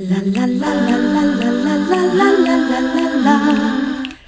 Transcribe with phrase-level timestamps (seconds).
[0.00, 3.36] La la la la la la la la la la la la la.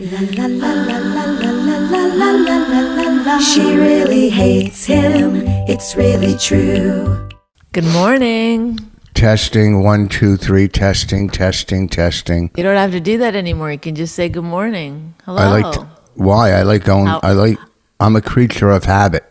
[0.00, 3.38] La la la la la la la la la la la la la.
[3.38, 5.46] She really hates him.
[5.68, 7.28] It's really true.
[7.72, 8.80] Good morning.
[9.14, 10.66] Testing one, two, three.
[10.66, 12.50] Testing, testing, testing.
[12.56, 13.70] You don't have to do that anymore.
[13.70, 15.14] You can just say good morning.
[15.24, 15.38] Hello.
[15.38, 15.86] I like.
[16.16, 17.06] why I like going.
[17.06, 17.58] How- I like.
[18.00, 19.22] I'm a creature of habit.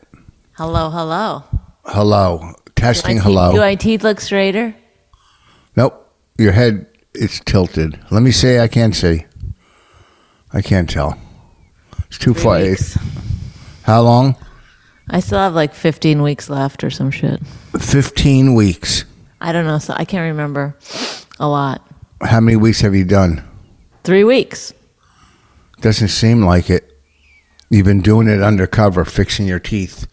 [0.53, 1.43] hello, hello.
[1.83, 2.53] Hello.
[2.77, 3.17] Testing.
[3.17, 3.51] My hello.
[3.51, 4.73] Do my teeth look straighter?
[5.75, 6.05] nope.
[6.39, 7.99] Your head it's tilted.
[8.11, 8.59] Let me say.
[8.59, 9.25] I can't see.
[10.53, 11.19] I can't tell.
[12.07, 12.59] It's too Three far.
[12.59, 12.97] weeks.
[13.83, 14.35] How long?
[15.09, 17.39] I still have like 15 weeks left or some shit.
[17.79, 19.05] Fifteen weeks.
[19.41, 19.79] I don't know.
[19.79, 20.75] So I can't remember
[21.39, 21.85] a lot.
[22.21, 23.43] How many weeks have you done?
[24.03, 24.73] Three weeks.
[25.81, 26.99] Doesn't seem like it.
[27.69, 30.07] You've been doing it undercover, fixing your teeth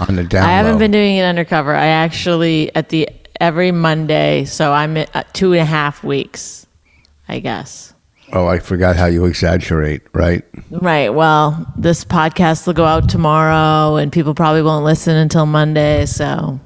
[0.00, 0.78] on the down I haven't low.
[0.78, 1.74] been doing it undercover.
[1.74, 3.08] I actually at the
[3.42, 6.66] every Monday, so I'm at uh, two and a half weeks,
[7.28, 7.92] I guess.
[8.32, 10.00] Oh, I forgot how you exaggerate.
[10.14, 10.44] Right.
[10.70, 11.10] Right.
[11.10, 16.06] Well, this podcast will go out tomorrow, and people probably won't listen until Monday.
[16.06, 16.60] So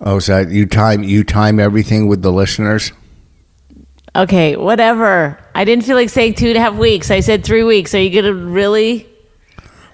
[0.00, 2.92] Oh, so you time you time everything with the listeners?
[4.14, 5.38] Okay, whatever.
[5.54, 7.10] I didn't feel like saying two and a half weeks.
[7.10, 7.94] I said three weeks.
[7.94, 9.08] Are you gonna really?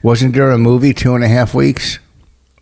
[0.03, 1.98] Wasn't there a movie two and a half weeks,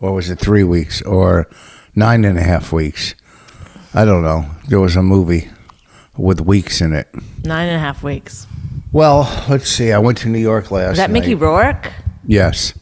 [0.00, 1.48] or was it three weeks, or
[1.94, 3.14] nine and a half weeks?
[3.94, 4.46] I don't know.
[4.68, 5.48] There was a movie
[6.16, 7.08] with weeks in it.
[7.44, 8.46] Nine and a half weeks.
[8.92, 9.92] Well, let's see.
[9.92, 11.20] I went to New York last Is that night.
[11.20, 11.92] Mickey Rourke?
[12.26, 12.74] Yes.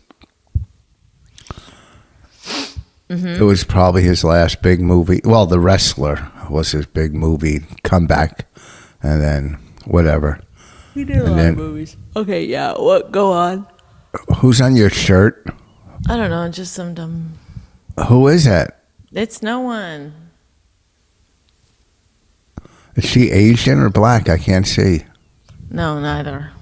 [3.08, 3.26] Mm-hmm.
[3.26, 5.20] It was probably his last big movie.
[5.24, 8.46] Well, The Wrestler was his big movie comeback,
[9.02, 10.40] and then whatever.
[10.94, 11.96] He did a lot of movies.
[12.14, 12.72] Okay, yeah.
[12.74, 13.10] What?
[13.10, 13.66] Go on.
[14.38, 15.44] Who's on your shirt?
[16.08, 16.48] I don't know.
[16.50, 17.32] Just some dumb.
[18.08, 18.79] Who is that?
[19.12, 20.30] It's no one.
[22.96, 24.28] Is she Asian or black?
[24.28, 25.04] I can't see.
[25.70, 26.52] No, neither.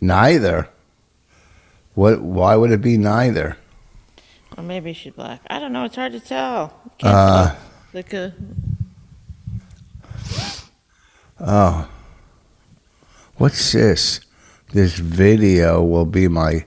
[0.00, 0.68] Neither.
[1.94, 2.22] What?
[2.22, 3.56] Why would it be neither?
[4.56, 5.40] Or maybe she's black.
[5.48, 5.84] I don't know.
[5.84, 6.72] It's hard to tell.
[6.98, 7.54] Can't Uh.
[7.92, 8.34] Like a.
[11.40, 11.88] oh.
[13.36, 14.20] What's this?
[14.72, 16.66] This video will be my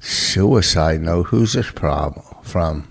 [0.00, 1.24] suicide note.
[1.28, 2.89] Who's this problem from?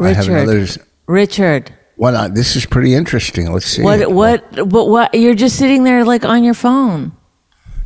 [0.00, 0.48] I have Richard.
[0.48, 0.66] another.
[1.06, 1.74] Richard.
[1.96, 2.14] One.
[2.14, 3.52] uh, This is pretty interesting.
[3.52, 3.82] Let's see.
[3.82, 4.10] What?
[4.12, 4.50] What?
[4.68, 5.14] But what?
[5.14, 7.12] You're just sitting there like on your phone.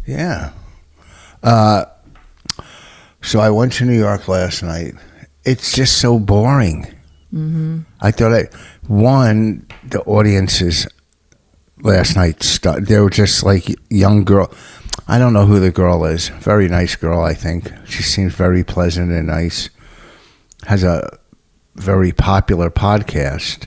[0.07, 0.53] Yeah.
[1.43, 1.85] Uh,
[3.23, 4.95] so I went to New York last night.
[5.45, 6.85] It's just so boring.
[7.33, 7.81] Mm-hmm.
[8.01, 8.45] I thought I
[8.87, 10.87] one the audiences
[11.83, 14.53] last night stu- they were just like young girl.
[15.09, 16.29] I don't know who the girl is.
[16.29, 17.71] Very nice girl, I think.
[17.87, 19.69] She seems very pleasant and nice.
[20.67, 21.19] Has a
[21.75, 23.67] very popular podcast.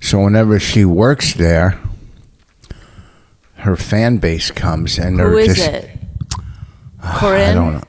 [0.00, 1.80] So whenever she works there,
[3.56, 5.90] her fan base comes and they're Who is just it?
[7.02, 7.50] Corinne.
[7.50, 7.82] I don't know.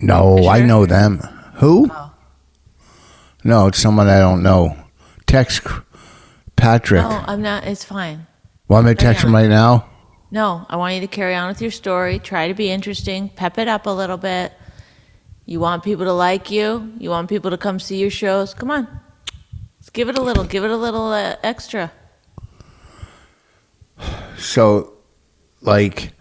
[0.00, 1.18] No, I know them.
[1.56, 1.88] Who?
[1.90, 2.12] Oh.
[3.42, 4.76] No, it's someone I don't know.
[5.26, 5.66] Text
[6.56, 7.02] Patrick.
[7.02, 7.64] No, I'm not.
[7.64, 8.26] It's fine.
[8.68, 9.88] Want me to text him right now?
[10.30, 12.18] No, I want you to carry on with your story.
[12.18, 13.28] Try to be interesting.
[13.28, 14.52] Pep it up a little bit.
[15.46, 16.92] You want people to like you.
[16.98, 18.54] You want people to come see your shows.
[18.54, 18.88] Come on.
[19.78, 20.44] Let's give it a little.
[20.44, 21.92] Give it a little uh, extra.
[24.38, 24.94] So,
[25.60, 26.12] like,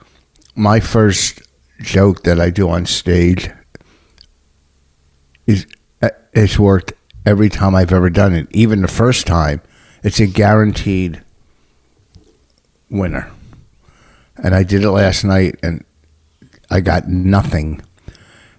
[0.56, 1.42] my first
[1.80, 3.50] joke that I do on stage
[5.48, 5.66] is
[6.02, 6.94] uh, it's worked
[7.26, 8.48] every time I've ever done it.
[8.52, 9.62] Even the first time,
[10.04, 11.22] it's a guaranteed
[12.90, 13.32] winner.
[14.36, 15.86] And I did it last night, and
[16.70, 17.82] I got nothing.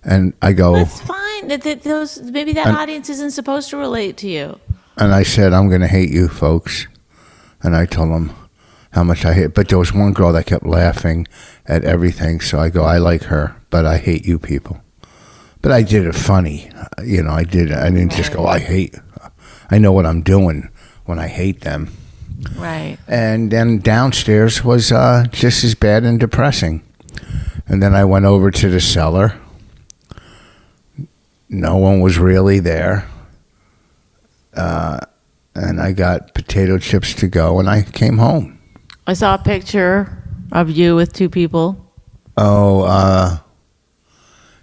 [0.04, 1.48] And I go, That's fine.
[1.48, 4.58] That, that, those maybe that And- audience isn't supposed to relate to you.
[4.96, 6.86] and I said, I'm going to hate you folks.
[7.62, 8.32] And I told them
[8.92, 9.54] how much I hate.
[9.54, 11.26] But there was one girl that kept laughing
[11.66, 12.40] at everything.
[12.40, 14.80] So I go, I like her, but I hate you people.
[15.62, 16.70] But I did it funny.
[17.02, 17.72] You know, I did.
[17.72, 18.94] I didn't just go, I hate.
[19.70, 20.68] I know what I'm doing
[21.06, 21.88] when I hate them.
[22.56, 22.98] Right.
[23.08, 26.82] And then downstairs was uh, just as bad and depressing.
[27.66, 29.40] And then I went over to the cellar.
[31.48, 33.08] No one was really there.
[34.54, 35.00] Uh,
[35.54, 38.60] and I got potato chips to go, and I came home.
[39.06, 41.76] I saw a picture of you with two people.
[42.36, 43.38] Oh, uh,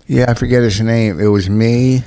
[0.08, 1.20] yeah, I forget his name.
[1.20, 2.04] It was me.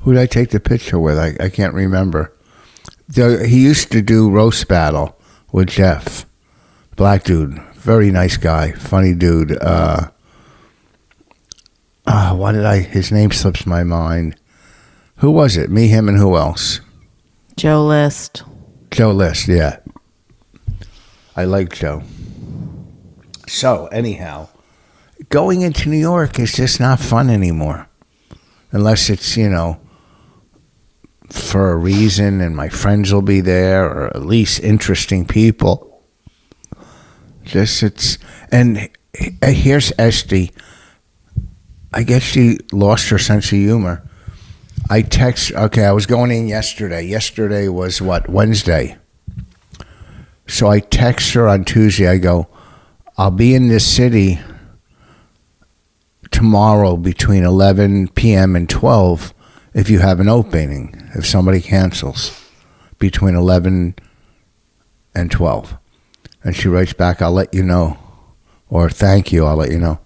[0.00, 1.18] Who did I take the picture with?
[1.18, 2.32] I, I can't remember.
[3.08, 5.18] The, he used to do roast battle
[5.52, 6.26] with Jeff,
[6.96, 9.58] black dude, very nice guy, funny dude.
[9.60, 10.10] Uh,
[12.10, 12.80] uh, why did I?
[12.80, 14.34] His name slips my mind.
[15.16, 15.70] Who was it?
[15.70, 16.80] Me, him, and who else?
[17.56, 18.42] Joe List.
[18.90, 19.78] Joe List, yeah.
[21.36, 22.02] I like Joe.
[23.46, 24.48] So, anyhow,
[25.28, 27.88] going into New York is just not fun anymore.
[28.72, 29.80] Unless it's, you know,
[31.28, 36.02] for a reason and my friends will be there or at least interesting people.
[37.44, 38.18] Just it's
[38.50, 38.90] and
[39.44, 40.50] here's Estee.
[41.92, 44.02] I guess she lost her sense of humor.
[44.88, 47.02] I text okay, I was going in yesterday.
[47.02, 48.96] Yesterday was what, Wednesday.
[50.46, 52.08] So I text her on Tuesday.
[52.08, 52.48] I go,
[53.16, 54.40] I'll be in this city
[56.30, 58.56] tomorrow between 11 p.m.
[58.56, 59.34] and 12
[59.74, 62.36] if you have an opening, if somebody cancels
[62.98, 63.94] between 11
[65.14, 65.76] and 12.
[66.42, 67.98] And she writes back, I'll let you know.
[68.68, 69.98] Or thank you, I'll let you know.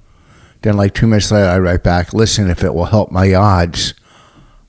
[0.64, 3.92] Then, like two minutes later, I write back, listen, if it will help my odds,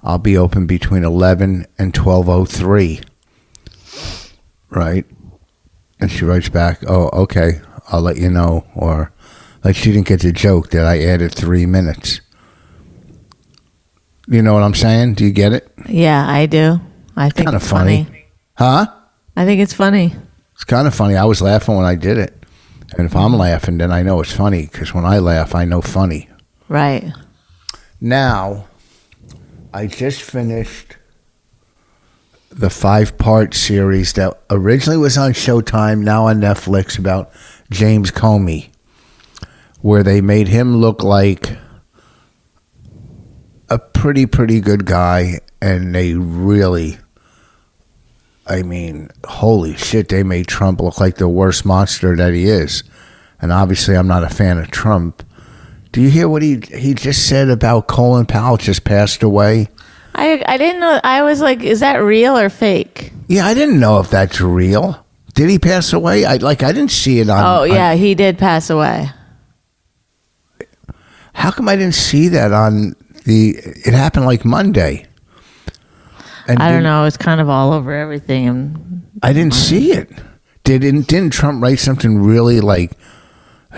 [0.03, 3.01] I'll be open between 11 and 12.03.
[4.69, 5.05] Right?
[6.01, 8.65] And she writes back, oh, okay, I'll let you know.
[8.75, 9.13] Or,
[9.63, 12.19] like, she didn't get the joke that I added three minutes.
[14.27, 15.13] You know what I'm saying?
[15.13, 15.71] Do you get it?
[15.87, 16.81] Yeah, I do.
[17.15, 18.25] I think Kinda it's funny.
[18.55, 18.87] Huh?
[19.37, 20.13] I think it's funny.
[20.55, 21.15] It's kind of funny.
[21.15, 22.44] I was laughing when I did it.
[22.97, 25.81] And if I'm laughing, then I know it's funny because when I laugh, I know
[25.81, 26.29] funny.
[26.69, 27.11] Right.
[27.99, 28.67] Now,
[29.73, 30.95] I just finished
[32.49, 37.31] the five part series that originally was on Showtime, now on Netflix, about
[37.69, 38.69] James Comey,
[39.81, 41.57] where they made him look like
[43.69, 45.39] a pretty, pretty good guy.
[45.61, 46.97] And they really,
[48.47, 52.83] I mean, holy shit, they made Trump look like the worst monster that he is.
[53.41, 55.23] And obviously, I'm not a fan of Trump.
[55.91, 59.69] Do you hear what he he just said about Colin Powell just passed away?
[60.13, 60.99] I I didn't know.
[61.03, 63.11] I was like, is that real or fake?
[63.27, 65.05] Yeah, I didn't know if that's real.
[65.33, 66.25] Did he pass away?
[66.25, 67.43] I like I didn't see it on.
[67.43, 69.09] Oh on- yeah, he did pass away.
[71.33, 72.95] how come I didn't see that on
[73.25, 73.55] the?
[73.57, 75.05] It happened like Monday.
[76.47, 77.05] And I don't know.
[77.05, 78.47] It's kind of all over everything.
[78.47, 80.09] And I didn't see it.
[80.63, 82.91] Didn't didn't Trump write something really like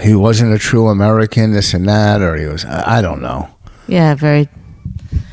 [0.02, 2.66] he wasn't a true American, this and that, or he was?
[2.66, 3.50] I, I don't know.
[3.88, 4.48] yeah, very.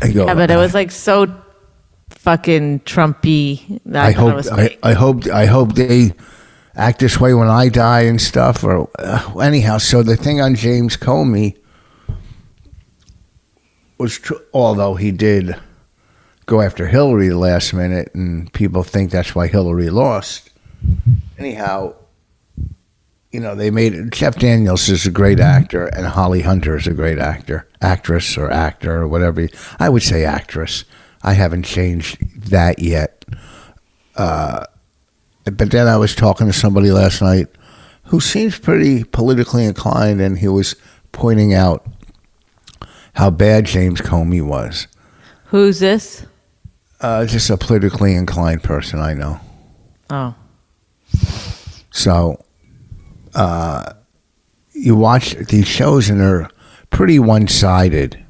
[0.03, 0.27] I go.
[0.27, 1.33] Yeah, but it was like so
[2.11, 3.81] fucking Trumpy.
[3.87, 4.77] that I hope was I.
[4.83, 6.13] I hope I hope they
[6.75, 8.65] act this way when I die and stuff.
[8.65, 11.57] Or uh, anyhow, so the thing on James Comey
[13.99, 15.55] was true, although he did
[16.47, 20.51] go after Hillary the last minute, and people think that's why Hillary lost.
[21.39, 21.95] Anyhow,
[23.31, 26.95] you know they made Jeff Daniels is a great actor, and Holly Hunter is a
[26.95, 29.49] great actor, actress or actor or whatever.
[29.79, 30.85] I would say actress.
[31.23, 33.25] I haven't changed that yet.
[34.15, 34.67] Uh,
[35.45, 37.49] but then I was talking to somebody last night
[38.05, 40.77] who seems pretty politically inclined, and he was
[41.13, 41.87] pointing out
[43.15, 44.87] how bad James Comey was.
[45.47, 46.27] Who's this?
[47.05, 49.39] Uh, just a politically inclined person I know.
[50.09, 50.35] Oh,
[51.91, 52.43] So,
[53.35, 53.93] uh,
[54.73, 56.49] you watch these shows and they're
[56.89, 58.25] pretty one sided.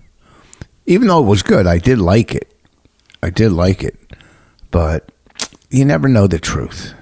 [0.86, 2.52] Even though it was good, I did like it.
[3.22, 3.96] I did like it.
[4.72, 5.12] But
[5.70, 6.94] you never know the truth.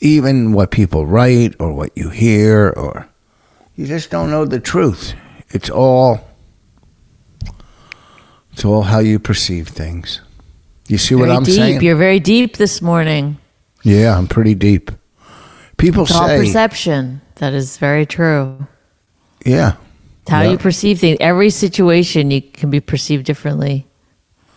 [0.00, 3.08] Even what people write or what you hear, or
[3.74, 5.14] you just don't know the truth.
[5.48, 6.20] It's all.
[8.60, 10.20] It's all how you perceive things.
[10.86, 11.54] You see what I'm deep.
[11.54, 11.80] saying?
[11.80, 13.38] You're very deep this morning.
[13.84, 14.90] Yeah, I'm pretty deep.
[15.78, 17.22] People It's all say, perception.
[17.36, 18.68] That is very true.
[19.46, 19.76] yeah,
[20.20, 20.50] It's how Yeah.
[20.50, 21.16] you perceive things.
[21.20, 23.86] Every situation you can be perceived differently.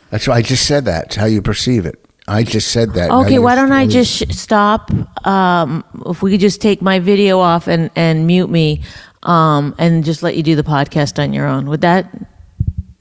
[0.09, 1.05] that's why I just said that.
[1.05, 2.03] It's how you perceive it.
[2.27, 3.09] I just said that.
[3.09, 4.91] Okay, why don't I just stop?
[5.25, 8.83] Um, if we could just take my video off and, and mute me,
[9.23, 11.67] um, and just let you do the podcast on your own.
[11.69, 12.11] Would that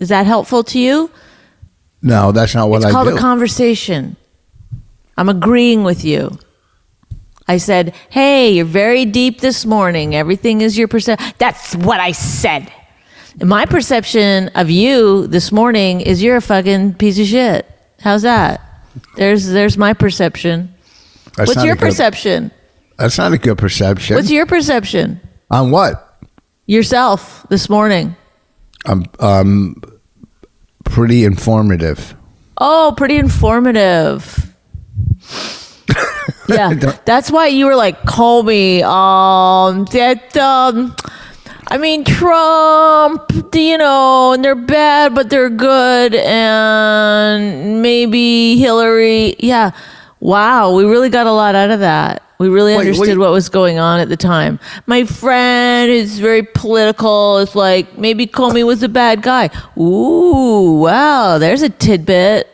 [0.03, 1.11] is that helpful to you?
[2.03, 2.89] No, that's not what I said.
[2.89, 3.17] it's I called do.
[3.17, 4.17] a conversation.
[5.17, 6.39] I'm agreeing with you.
[7.47, 10.15] I said, "Hey, you're very deep this morning.
[10.15, 12.73] Everything is your perception." That's what I said.
[13.41, 17.67] My perception of you this morning is you're a fucking piece of shit.
[18.01, 18.61] How's that?
[19.17, 20.75] There's there's my perception.
[21.37, 22.51] That's What's your good- perception?
[22.99, 24.17] That's not a good perception.
[24.17, 25.21] What's your perception?
[25.51, 26.19] On what?
[26.67, 28.17] Yourself this morning.
[28.87, 29.77] I'm um,
[30.93, 32.15] pretty informative.
[32.59, 34.55] Oh, pretty informative.
[36.49, 38.83] yeah, that's why you were like, call me.
[38.83, 40.95] Um, that um,
[41.69, 46.15] I mean, Trump, you know, and they're bad, but they're good.
[46.15, 49.35] And maybe Hillary.
[49.39, 49.71] Yeah.
[50.21, 50.75] Wow.
[50.75, 52.23] We really got a lot out of that.
[52.43, 53.19] We really Wait, understood wait.
[53.19, 54.59] what was going on at the time.
[54.87, 57.39] My friend is very political.
[57.39, 59.49] It's like, maybe Comey was a bad guy.
[59.79, 61.39] Ooh, wow.
[61.39, 62.49] There's a tidbit.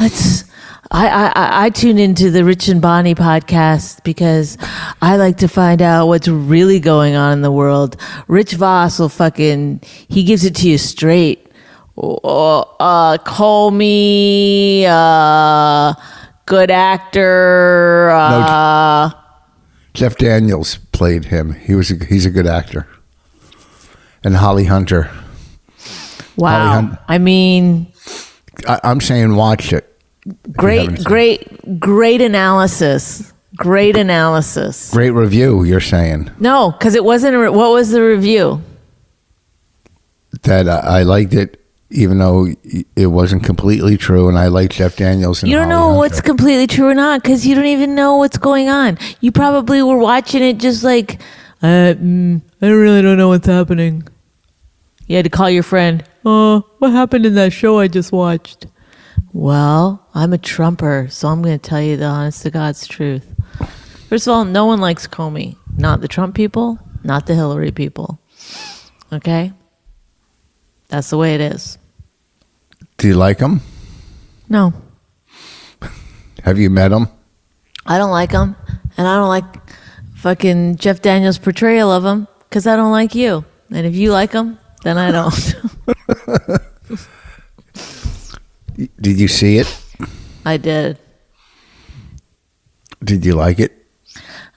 [0.00, 0.44] Let's.
[0.90, 4.56] I, I, I- tune into the Rich and Bonnie podcast because
[5.02, 8.00] I like to find out what's really going on in the world.
[8.26, 11.52] Rich Vos will fucking, he gives it to you straight.
[11.98, 15.92] Oh, uh, Comey, uh,
[16.46, 19.10] good actor, uh,
[19.94, 21.52] Jeff Daniels played him.
[21.54, 22.86] He was a, he's a good actor.
[24.22, 25.10] And Holly Hunter.
[26.36, 26.72] wow.
[26.72, 27.92] Hunt- I mean,
[28.66, 30.00] I, I'm saying watch it.
[30.52, 33.30] great, great, great analysis.
[33.56, 34.90] Great analysis.
[34.90, 35.62] Great review.
[35.62, 37.36] You're saying No, because it wasn't.
[37.36, 38.60] A re- what was the review?
[40.42, 41.63] that I, I liked it,
[41.94, 42.48] even though
[42.96, 45.42] it wasn't completely true, and I like Jeff Daniels.
[45.42, 46.28] And You don't Holly know what's Hunter.
[46.28, 48.98] completely true or not because you don't even know what's going on.
[49.20, 51.20] You probably were watching it just like,
[51.62, 54.06] uh, mm, I really don't know what's happening.
[55.06, 56.02] You had to call your friend.
[56.24, 58.66] Oh, what happened in that show I just watched?
[59.32, 63.26] Well, I'm a Trumper, so I'm going to tell you the honest to God's truth.
[64.08, 65.56] First of all, no one likes Comey.
[65.76, 68.20] Not the Trump people, not the Hillary people.
[69.12, 69.52] Okay?
[70.88, 71.78] That's the way it is.
[72.98, 73.60] Do you like him?
[74.48, 74.72] No.
[76.42, 77.08] Have you met him?
[77.86, 78.56] I don't like him,
[78.96, 79.44] and I don't like
[80.16, 83.44] fucking Jeff Daniels' portrayal of him because I don't like you.
[83.70, 85.54] And if you like him, then I don't.
[89.00, 89.80] Did you see it?
[90.44, 90.98] I did.
[93.02, 93.72] Did you like it?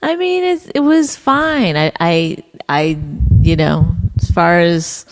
[0.02, 1.76] I mean, it it was fine.
[1.76, 2.98] I, I, I,
[3.42, 5.06] you know, as far as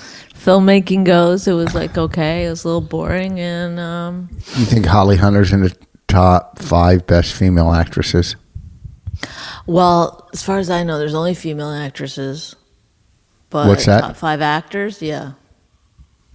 [0.47, 2.47] filmmaking goes, it was like okay.
[2.47, 5.77] It was a little boring, and um, You think Holly Hunter's in the
[6.07, 8.37] top five best female actresses?
[9.67, 12.55] well, as far as I know, there's only female actresses.
[13.51, 14.01] But What's that?
[14.03, 15.33] Top five actors, yeah.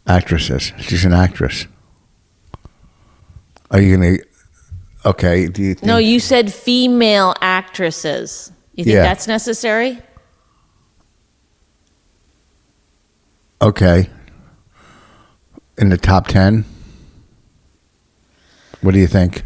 [0.08, 0.74] Actresses.
[0.80, 1.68] She's an actress.
[3.70, 4.18] Are you gonna?
[5.06, 5.48] Okay.
[5.48, 5.86] Do you think?
[5.86, 8.52] No, you said female actresses.
[8.76, 9.04] You think Yeah.
[9.04, 10.02] that's necessary?
[13.62, 14.10] Okay.
[15.78, 16.66] In the top ten.
[18.82, 19.44] What do you think?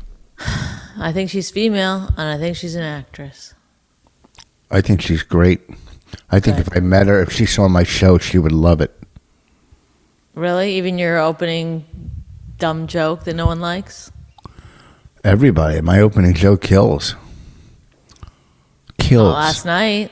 [0.98, 3.54] I think she's female, and I think she's an actress.
[4.72, 5.62] I think she's great.
[6.32, 6.68] I think Good.
[6.68, 8.98] if I met her, if she saw my show, she would love it.
[10.34, 10.76] Really?
[10.78, 11.86] Even your opening
[12.58, 14.12] dumb joke that no one likes?
[15.24, 17.16] Everybody, my opening joke kills.
[18.24, 18.28] Oh,
[18.98, 19.24] kills.
[19.24, 20.12] Well, last night,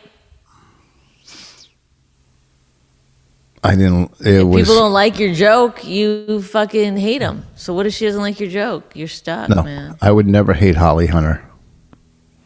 [3.64, 4.12] I didn't.
[4.20, 7.46] It if was people don't like your joke, you fucking hate them.
[7.56, 8.92] So what if she doesn't like your joke?
[8.94, 9.64] You're stuck, no.
[9.64, 9.98] man.
[10.02, 11.44] I would never hate Holly Hunter.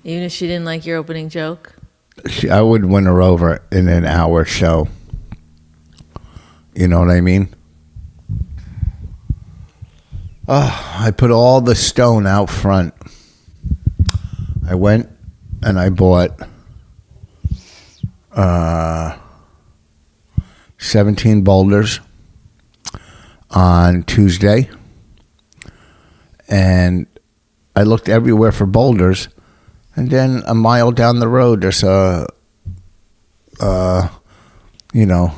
[0.04, 1.76] Even if she didn't like your opening joke.
[2.28, 4.88] She, I would win her over in an hour show.
[6.76, 7.50] You know what I mean?
[10.48, 12.94] Oh, I put all the stone out front.
[14.68, 15.10] I went
[15.64, 16.40] and I bought
[18.32, 19.18] uh,
[20.78, 22.00] 17 boulders
[23.50, 24.70] on Tuesday.
[26.48, 27.08] And
[27.76, 29.30] I looked everywhere for boulders.
[29.96, 32.28] And then a mile down the road, there's a,
[33.60, 34.10] uh,
[34.94, 35.34] you know,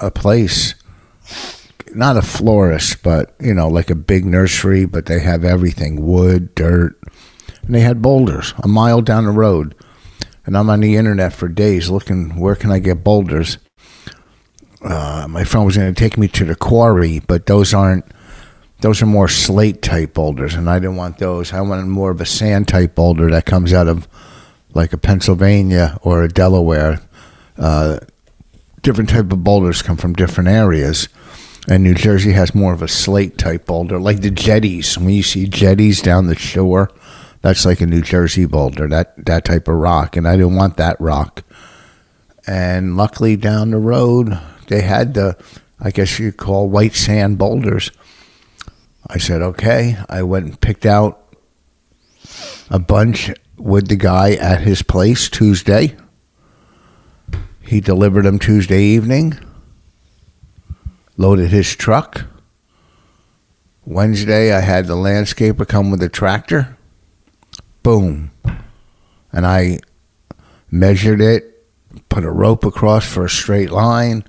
[0.00, 0.74] a place.
[1.94, 4.86] Not a florist, but you know, like a big nursery.
[4.86, 6.98] But they have everything: wood, dirt,
[7.66, 9.74] and they had boulders a mile down the road.
[10.44, 13.58] And I'm on the internet for days looking where can I get boulders.
[14.84, 18.04] Uh, my friend was going to take me to the quarry, but those aren't
[18.82, 21.52] those are more slate type boulders, and I didn't want those.
[21.52, 24.08] I wanted more of a sand type boulder that comes out of
[24.74, 27.00] like a Pennsylvania or a Delaware.
[27.56, 28.00] Uh,
[28.82, 31.08] different type of boulders come from different areas,
[31.68, 34.98] and New Jersey has more of a slate type boulder, like the jetties.
[34.98, 36.90] When you see jetties down the shore,
[37.40, 38.88] that's like a New Jersey boulder.
[38.88, 41.44] That that type of rock, and I didn't want that rock.
[42.48, 45.36] And luckily, down the road, they had the,
[45.80, 47.90] I guess you'd call white sand boulders.
[49.06, 49.96] I said, okay.
[50.08, 51.34] I went and picked out
[52.70, 55.96] a bunch with the guy at his place Tuesday.
[57.60, 59.38] He delivered them Tuesday evening,
[61.16, 62.26] loaded his truck.
[63.84, 66.76] Wednesday, I had the landscaper come with a tractor.
[67.82, 68.30] Boom.
[69.32, 69.80] And I
[70.70, 71.52] measured it
[72.08, 74.24] put a rope across for a straight line,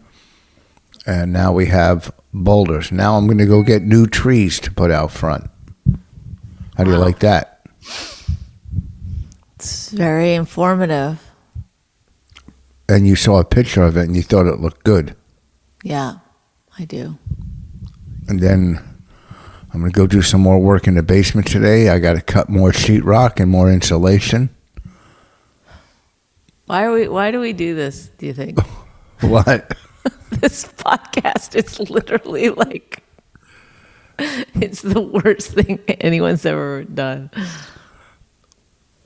[1.05, 2.91] and now we have boulders.
[2.91, 5.49] Now I'm going to go get new trees to put out front.
[6.77, 7.65] How do you like that?
[9.55, 11.21] It's very informative.
[12.89, 15.15] And you saw a picture of it and you thought it looked good.
[15.83, 16.15] Yeah,
[16.77, 17.17] I do.
[18.27, 18.79] And then
[19.73, 21.89] I'm going to go do some more work in the basement today.
[21.89, 24.49] I got to cut more sheetrock and more insulation.
[26.65, 27.07] Why are we?
[27.07, 28.09] Why do we do this?
[28.17, 28.59] Do you think
[29.21, 29.75] What?
[30.41, 33.03] this podcast is literally like
[34.55, 37.29] it's the worst thing anyone's ever done?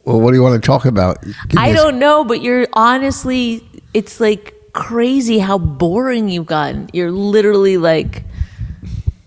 [0.03, 1.17] Well, what do you want to talk about?
[1.57, 6.89] I don't know, but you're honestly, it's like crazy how boring you've gotten.
[6.93, 8.23] You're literally like,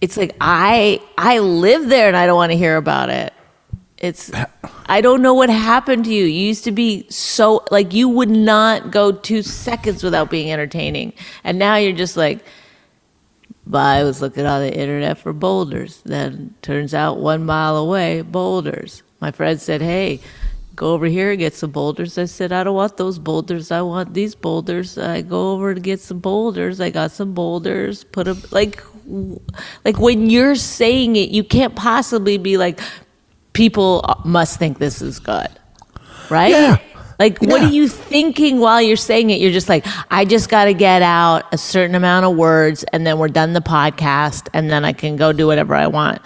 [0.01, 3.35] it's like I I live there and I don't want to hear about it.
[4.01, 4.31] It's
[4.87, 6.25] I don't know what happened to you.
[6.25, 11.13] You used to be so like you would not go two seconds without being entertaining,
[11.45, 12.41] and now you're just like.
[13.67, 16.01] But I was looking on the internet for boulders.
[16.05, 19.03] Then turns out one mile away, boulders.
[19.21, 20.21] My friend said, "Hey,
[20.75, 23.71] go over here and get some boulders." I said, "I don't want those boulders.
[23.71, 26.81] I want these boulders." I go over to get some boulders.
[26.81, 28.03] I got some boulders.
[28.03, 28.83] Put them like,
[29.85, 32.81] like when you're saying it, you can't possibly be like,
[33.53, 35.49] people must think this is good,
[36.31, 36.51] right?
[36.51, 36.79] Yeah.
[37.19, 39.41] Like, what are you thinking while you're saying it?
[39.43, 43.07] You're just like, I just got to get out a certain amount of words, and
[43.07, 46.23] then we're done the podcast, and then I can go do whatever I want.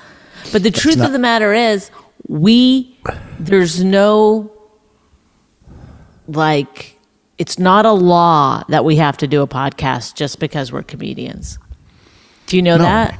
[0.52, 1.90] But the truth not- of the matter is,
[2.28, 2.96] we,
[3.40, 4.52] there's no,
[6.28, 6.96] like,
[7.38, 11.58] it's not a law that we have to do a podcast just because we're comedians.
[12.46, 12.84] Do you know No.
[12.84, 13.18] that?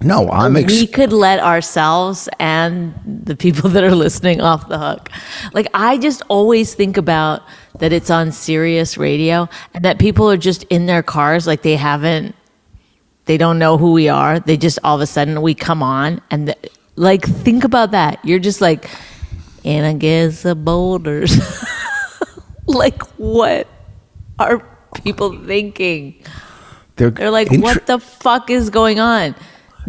[0.00, 4.78] No, I'm ex- we could let ourselves and the people that are listening off the
[4.78, 5.10] hook.
[5.52, 7.42] Like I just always think about
[7.78, 11.76] that it's on Sirius radio and that people are just in their cars like they
[11.76, 12.34] haven't
[13.24, 14.40] they don't know who we are.
[14.40, 16.56] They just all of a sudden we come on and the,
[16.96, 18.24] like think about that.
[18.24, 18.88] You're just like
[19.64, 21.36] and I guess the boulders.
[22.66, 23.66] like what
[24.38, 24.64] are
[25.02, 26.22] people thinking?
[26.96, 29.34] they're, They're like, inter- what the fuck is going on?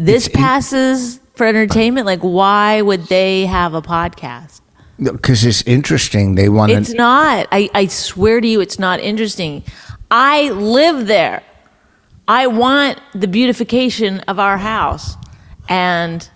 [0.00, 2.06] This It's passes for entertainment.
[2.06, 4.62] Like, why would they have a podcast?
[4.98, 6.36] Because it's interesting.
[6.36, 7.46] They want It's not.
[7.52, 9.62] I, I swear to you, it's not interesting.
[10.10, 11.42] I live there.
[12.26, 15.16] I want the beautification of our house.
[15.68, 16.26] And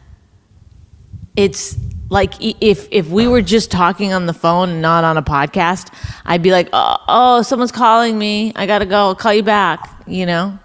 [1.34, 1.78] it's
[2.10, 5.90] like if if we were just talking on the phone and not on a podcast,
[6.26, 8.52] I'd be like, oh, oh someone's calling me.
[8.56, 8.96] I gotta go.
[8.96, 10.04] I'll call you back.
[10.06, 10.58] You know?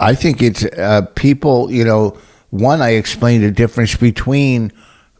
[0.00, 1.70] I think it's uh, people.
[1.70, 2.16] You know,
[2.50, 2.80] one.
[2.82, 4.72] I explained the difference between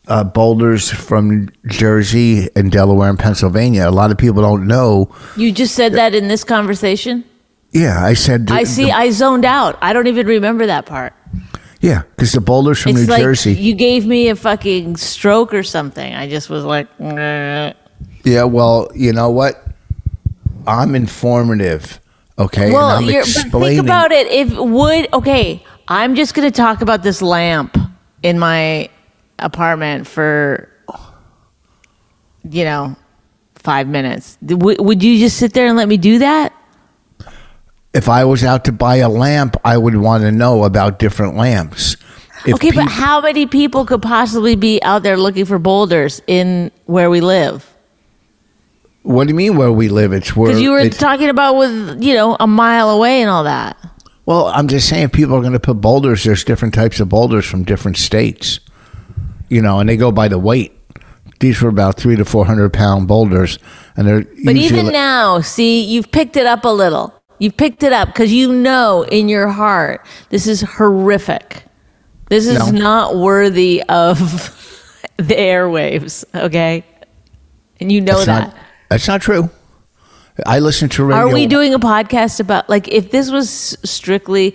[0.09, 3.89] uh, boulders from Jersey and Delaware and Pennsylvania.
[3.89, 5.15] A lot of people don't know.
[5.37, 7.25] You just said that in this conversation.
[7.73, 8.51] Yeah, I said.
[8.51, 8.87] I see.
[8.87, 9.79] the- I zoned out.
[9.81, 11.13] I don't even remember that part.
[11.81, 13.53] yeah, because the boulders from It's New like Jersey.
[13.55, 16.13] you gave me a fucking stroke or something.
[16.15, 17.73] I just was like, "Nah."
[18.25, 19.63] yeah, well, you know what?
[20.67, 22.01] I'm informative.
[22.41, 23.77] Okay, well, and I'm you're, explaining.
[23.77, 24.27] think about it.
[24.29, 27.77] If would okay, I'm just gonna talk about this lamp
[28.23, 28.89] in my
[29.39, 30.69] apartment for,
[32.49, 32.97] you know,
[33.57, 34.39] five minutes.
[34.45, 36.53] W- would you just sit there and let me do that?
[37.93, 41.37] if I was out to buy a lamp, I would want to know about different
[41.37, 41.97] lamps.
[42.47, 46.71] If okay, but how many people could possibly be out there looking for boulders in
[46.87, 47.70] where we live?
[49.03, 50.13] What do you mean where we live?
[50.13, 53.31] It's where Because you were it's- talking about with you know a mile away and
[53.31, 53.77] all that.
[54.27, 56.23] Well, I'm just saying people are going to put boulders.
[56.25, 58.61] There's different types of boulders from different states,
[59.49, 60.73] you know, and they go by the weight.
[61.41, 63.59] These were about three to four hundred pound boulders,
[63.97, 67.15] and they're But even now, see, you've picked it up a little.
[67.39, 71.65] You've picked it up because you know in your heart this is horrific.
[72.29, 72.79] This is No.
[72.79, 74.19] not worthy of
[75.17, 76.25] the airwaves.
[76.35, 76.85] Okay,
[77.81, 78.49] and you know that's that.
[78.49, 78.57] not
[78.91, 79.49] that's not true.
[80.47, 81.29] I listen to radio.
[81.29, 83.51] Are we doing a podcast about like if this was
[83.85, 84.55] strictly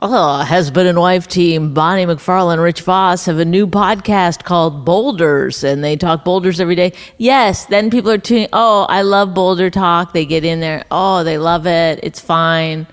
[0.00, 5.64] oh husband and wife team Bonnie McFarlane Rich Vos have a new podcast called Boulders
[5.64, 6.92] and they talk boulders every day.
[7.18, 8.48] Yes, then people are tuning.
[8.52, 10.12] Oh, I love Boulder talk.
[10.12, 10.84] They get in there.
[10.90, 12.00] Oh, they love it.
[12.02, 12.86] It's fine.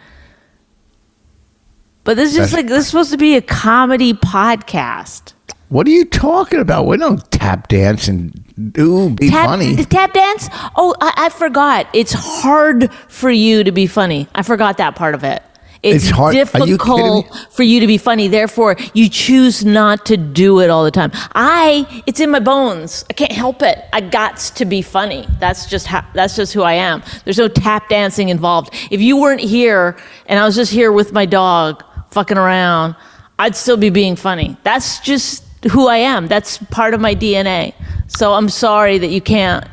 [2.04, 5.34] But this is just That's- like this is supposed to be a comedy podcast.
[5.68, 6.88] What are you talking about?
[6.88, 8.34] We don't tap dance and
[8.72, 9.76] do be Tap, funny.
[9.86, 10.50] tap dance?
[10.76, 11.88] Oh, I, I forgot.
[11.94, 14.28] It's hard for you to be funny.
[14.36, 15.42] I forgot that part of it.
[15.82, 16.44] It's, It's hard- are you
[16.78, 18.28] difficult for you to be funny.
[18.28, 21.10] Therefore, you choose not to do it all the time.
[21.36, 23.06] I, it's in my bones.
[23.10, 23.80] I can't help it.
[23.94, 25.26] I got to be funny.
[25.40, 27.02] That's just how, that's just who I am.
[27.24, 28.74] There's no tap dancing involved.
[28.92, 32.96] If you weren't here and I was just here with my dog fucking around,
[33.38, 34.58] I'd still be being funny.
[34.64, 36.28] That's just who I am.
[36.28, 37.74] That's part of my DNA.
[38.08, 39.66] So I'm sorry that you can't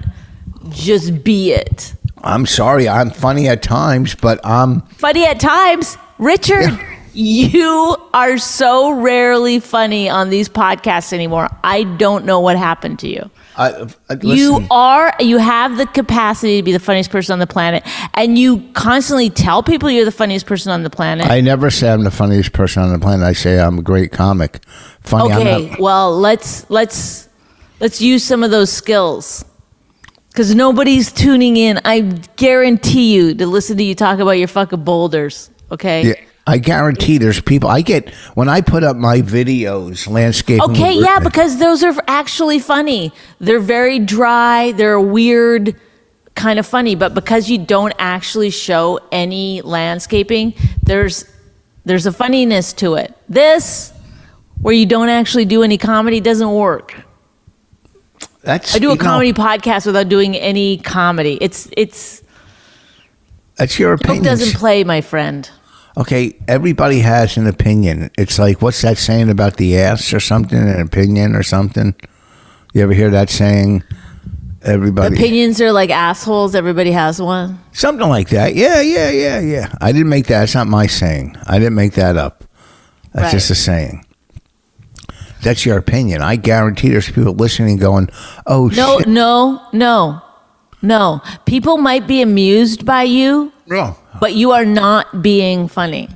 [0.70, 1.94] just be it.
[2.22, 5.96] I'm sorry, I'm funny at times, but I'm funny at times.
[6.18, 6.78] Richard,
[7.12, 11.48] you are so rarely funny on these podcasts anymore.
[11.62, 13.30] I don't know what happened to you.
[13.56, 17.46] I, uh, You are, you have the capacity to be the funniest person on the
[17.46, 17.82] planet,
[18.14, 21.26] and you constantly tell people you're the funniest person on the planet.
[21.26, 23.24] I never say I'm the funniest person on the planet.
[23.24, 24.60] I say I'm a great comic.
[25.00, 27.28] Funny, okay, not, well, let's let's
[27.80, 29.44] let's use some of those skills.
[30.34, 31.80] Cuz nobody's tuning in.
[31.84, 32.00] I
[32.36, 36.08] guarantee you to listen to you talk about your fucking boulders, okay?
[36.08, 36.14] Yeah,
[36.48, 37.68] I guarantee there's people.
[37.68, 40.62] I get when I put up my videos, landscape.
[40.62, 43.12] Okay, yeah, because those are actually funny.
[43.40, 44.70] They're very dry.
[44.72, 45.74] They're weird,
[46.36, 46.94] kind of funny.
[46.94, 50.54] But because you don't actually show any landscaping,
[50.84, 51.24] there's
[51.84, 53.16] there's a funniness to it.
[53.28, 53.92] This,
[54.60, 56.94] where you don't actually do any comedy, doesn't work.
[58.42, 61.38] that's I do a you know, comedy podcast without doing any comedy.
[61.40, 62.22] It's it's
[63.56, 64.22] That's your opinion.
[64.22, 65.50] doesn't play, my friend.
[65.96, 68.10] Okay, everybody has an opinion.
[68.18, 70.58] It's like what's that saying about the ass or something?
[70.58, 71.94] An opinion or something?
[72.74, 73.82] You ever hear that saying?
[74.62, 76.54] Everybody, Opinions are like assholes.
[76.56, 77.60] Everybody has one.
[77.72, 78.56] something like that.
[78.56, 79.72] Yeah, yeah, yeah, yeah.
[79.80, 80.42] I didn't make that.
[80.42, 81.36] It's not my saying.
[81.46, 82.42] I didn't make that up.
[83.12, 83.30] That's Right.
[83.32, 84.04] just a saying.
[85.42, 86.20] That's your opinion.
[86.20, 88.08] I guarantee there's people listening going,
[88.46, 90.20] "Oh No, shit." no, no,
[90.82, 91.22] no.
[91.44, 93.96] People might be amused by you, No.
[94.20, 96.08] but you are not being funny.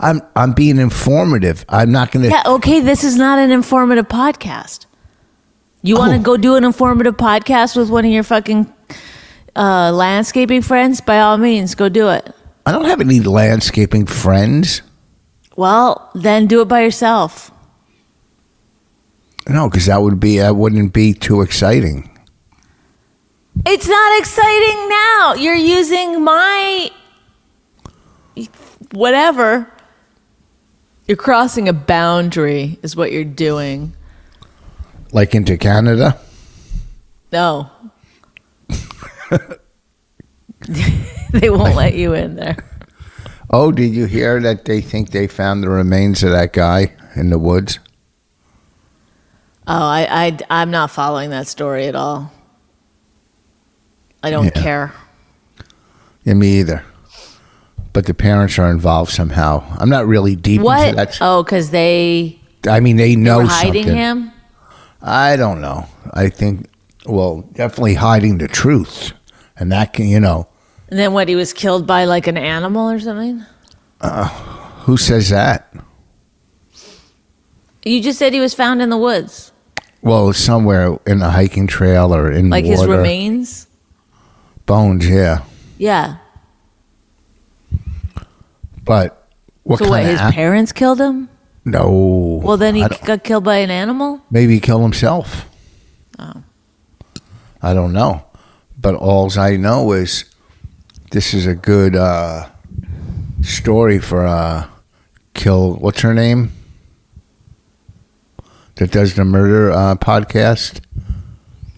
[0.00, 1.64] I'm I'm being informative.
[1.68, 2.30] I'm not going to.
[2.30, 4.86] Yeah, okay, this is not an informative podcast.
[5.82, 6.22] You want to Oh.
[6.22, 8.72] go do an informative podcast with one of your fucking
[9.54, 11.00] uh, landscaping friends?
[11.00, 12.34] By all means, go do it.
[12.66, 14.82] I don't have any landscaping friends.
[15.56, 17.52] Well, then do it by yourself.
[19.48, 22.10] No, because that would be that wouldn't be too exciting.
[23.66, 25.34] It's not exciting now.
[25.34, 26.90] You're using my
[28.92, 29.70] whatever.
[31.06, 33.94] You're crossing a boundary, is what you're doing.
[35.12, 36.18] Like into Canada.
[37.30, 37.70] No.
[41.30, 42.56] they won't let you in there.
[43.50, 47.30] Oh, did you hear that they think they found the remains of that guy in
[47.30, 47.78] the woods?
[49.66, 52.32] Oh, I, I, I'm not following that story at all.
[54.24, 54.62] I don't Yeah.
[54.62, 54.92] care.
[56.24, 56.82] Yeah, me either.
[57.92, 59.62] But the parents are involved somehow.
[59.78, 60.96] I'm not really deep into What?
[60.96, 61.18] that.
[61.20, 63.96] Oh, because they, I mean, they they know were hiding something.
[63.96, 64.32] him?
[65.02, 65.86] I don't know.
[66.12, 66.66] I think,
[67.06, 69.12] well, definitely hiding the truth,
[69.56, 70.46] and that can, you know,
[70.88, 71.28] And then what?
[71.28, 73.44] He was killed by like an animal or something?
[74.00, 74.28] Uh,
[74.86, 75.72] who says that?
[77.84, 79.52] You just said he was found in the woods.
[80.02, 82.76] Well, somewhere in a hiking trail or in Like water.
[82.76, 83.66] his remains?
[84.66, 85.08] Bones.
[85.08, 85.44] Yeah,
[85.78, 86.16] Yeah.
[88.84, 89.28] but
[89.62, 89.96] what so what?
[90.02, 91.28] kind His of parents killed him?
[91.64, 92.40] no?
[92.44, 94.20] Well, then he got killed by an animal.
[94.30, 95.46] maybe he killed himself.
[96.18, 96.42] Oh.
[97.62, 98.24] I don't know,
[98.78, 100.24] but alls I know is
[101.10, 102.48] this is a good uh,
[103.42, 104.68] story for uh,
[105.32, 105.74] kill.
[105.76, 106.52] What's her name?
[108.76, 110.80] That does the murder uh, podcast.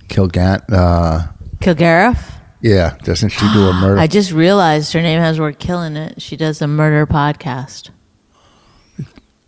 [0.08, 0.64] Kilgat.
[0.72, 2.35] Uh, Kilgariff.
[2.60, 3.98] Yeah, doesn't she do a murder?
[4.00, 6.20] I just realized her name has word kill in it.
[6.22, 7.90] She does a murder podcast.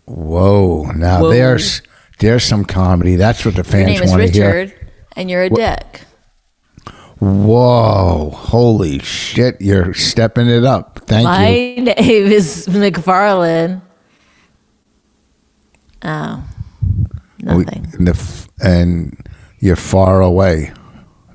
[0.07, 0.85] Whoa!
[0.95, 1.31] Now Whoa.
[1.31, 1.83] there's
[2.19, 3.17] there's some comedy.
[3.17, 4.53] That's what the fans want to hear.
[4.55, 6.03] Richard, and you're a dick.
[7.19, 8.31] Whoa!
[8.35, 9.61] Holy shit!
[9.61, 11.01] You're stepping it up.
[11.07, 11.77] Thank My you.
[11.85, 13.83] My name is McFarlane.
[16.03, 16.45] Oh,
[17.43, 17.93] We- nothing.
[17.99, 20.73] and the and you're far away,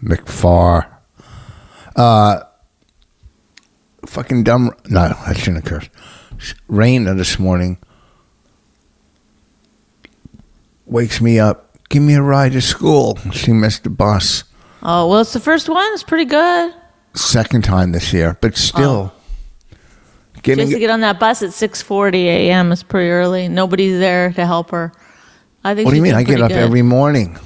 [0.02, 0.88] McFar.
[1.96, 2.42] Uh,
[4.06, 4.72] fucking dumb.
[4.90, 5.90] No, I shouldn't have cursed.
[6.68, 7.78] Rain this morning
[10.86, 11.78] wakes me up.
[11.90, 13.18] Give me a ride to school.
[13.32, 14.44] She missed the bus.
[14.82, 15.86] Oh well, it's the first one.
[15.94, 16.74] It's pretty good.
[17.14, 19.14] Second time this year, but still.
[20.36, 22.72] She Getting has to get on that bus at 6:40 a.m.
[22.72, 23.48] It's pretty early.
[23.48, 24.92] Nobody's there to help her.
[25.64, 25.86] I think.
[25.86, 26.16] what do you mean?
[26.16, 26.58] I get up good.
[26.58, 27.38] every morning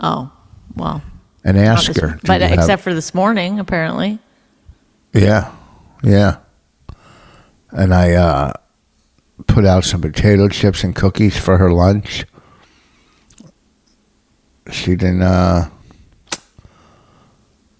[0.00, 0.30] Oh,
[0.76, 1.02] well.
[1.44, 2.18] And ask this- her.
[2.24, 4.18] But have-" except for this morning, apparently.
[5.14, 5.50] Yeah,
[6.02, 6.36] yeah.
[7.70, 8.52] and I uh,
[9.46, 12.24] put out some potato chips and cookies for her lunch.
[14.70, 15.22] She didn't.
[15.22, 15.68] Uh,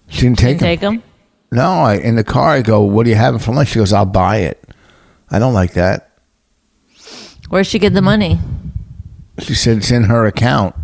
[0.07, 0.67] she didn't take Didn't 'em.
[0.67, 1.03] take them.
[1.51, 2.49] No, I in the car.
[2.53, 4.63] I go, "What are you having for lunch?" She goes, "I'll buy it."
[5.29, 6.09] I don't like that.
[7.49, 8.39] Where'd she get the money?
[9.39, 10.75] She said it's in her account.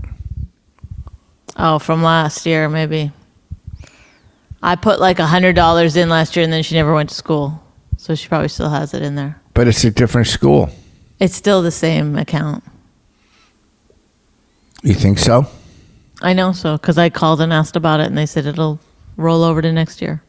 [1.56, 3.12] Oh, from last year, maybe.
[4.62, 7.16] I put like a hundred dollars in last year, and then she never went to
[7.16, 7.64] school,
[7.98, 9.40] so she probably still has it in there.
[9.54, 10.70] But it's a different school.
[11.20, 12.64] It's still the same account.
[14.84, 15.48] You think so?
[16.22, 18.80] I know so because I called and asked about it, and they said it'll
[19.18, 20.22] roll over to next year.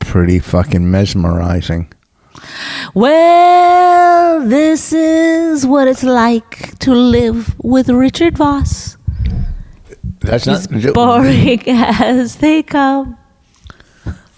[0.00, 1.90] Pretty fucking mesmerizing.
[2.94, 8.97] Well, this is what it's like to live with Richard Vos.
[10.28, 10.94] That's not.
[10.94, 13.16] boring as they come.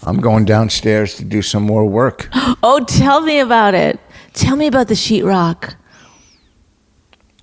[0.03, 2.29] I'm going downstairs to do some more work.
[2.63, 3.99] Oh, tell me about it.
[4.33, 5.75] Tell me about the sheetrock.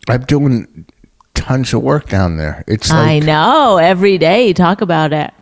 [0.08, 0.86] I'm doing
[1.34, 2.64] tons of work down there.
[2.66, 3.76] It's like I know.
[3.78, 5.32] Every day you talk about it.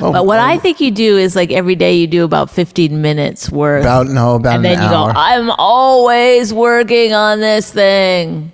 [0.00, 2.50] oh, But what oh, I think you do is like every day you do about
[2.50, 3.82] 15 minutes worth.
[3.82, 5.12] about no about and then an you hour.
[5.12, 8.52] go, I'm always working on this thing.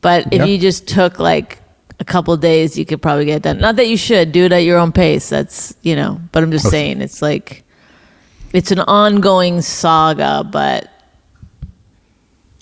[0.00, 0.44] But if Yeah.
[0.46, 1.60] you just took like
[2.00, 3.58] a couple days, you could probably get it done.
[3.58, 5.28] Not that you should do it at your own pace.
[5.28, 6.76] That's, you know, but I'm just Okay.
[6.76, 7.64] saying it's like,
[8.52, 10.90] it's an ongoing saga, but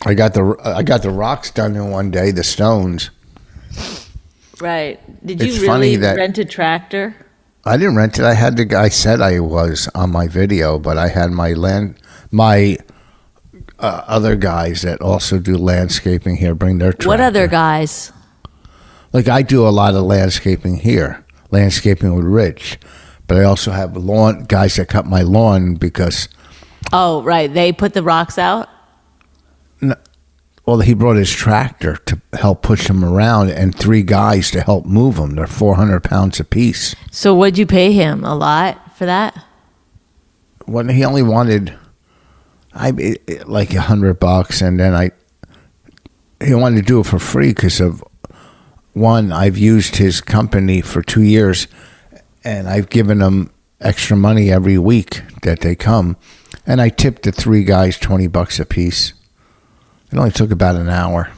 [0.04, 2.30] I got the I got the rocks done in one day.
[2.30, 3.10] The stones.
[4.60, 4.98] right.
[5.26, 7.14] Did you It's really funny that- rent a tractor?
[7.64, 8.24] I didn't rent it.
[8.24, 11.96] I had the guy said I was on my video, but I had my land
[12.30, 12.76] my
[13.78, 17.08] uh, other guys that also do landscaping here bring their tractor.
[17.08, 18.12] What other guys?
[19.12, 22.78] Like I do a lot of landscaping here, landscaping with Rich,
[23.26, 26.28] but I also have lawn guys that cut my lawn because
[26.92, 27.52] Oh, right.
[27.52, 28.68] They put the rocks out?
[29.80, 29.94] No,
[30.66, 34.86] well he brought his tractor to help push them around and three guys to help
[34.86, 35.34] move them.
[35.34, 36.94] They're four hundred pounds apiece.
[37.10, 38.24] So what'd you pay him?
[38.24, 39.36] A lot for that?
[40.68, 41.72] when he only wanted
[42.74, 45.12] I it- it- like a hundred bucks, and then I
[46.44, 48.02] he wanted to do it for free because of
[48.96, 49.30] one.
[49.30, 51.68] I've used his company for two years,
[52.42, 56.16] and I've given them extra money every week that they come,
[56.66, 59.12] and I tipped the three guys twenty bucks a piece.
[60.10, 61.30] It only took about an hour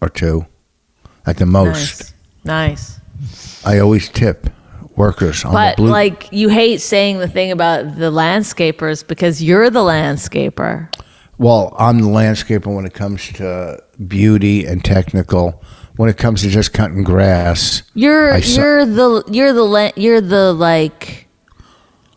[0.00, 0.46] or two,
[1.24, 2.12] at the most.
[2.44, 3.00] Nice.
[3.18, 3.66] Nice.
[3.66, 4.50] I always tip
[4.96, 5.90] workers on But the blue.
[5.90, 10.92] like you hate saying the thing about the landscapers because you're the landscaper.
[11.38, 15.62] Well, I'm the landscaper when it comes to beauty and technical.
[15.96, 20.20] When it comes to just cutting grass, You're saw- you're the you're the la- you're
[20.20, 21.26] the like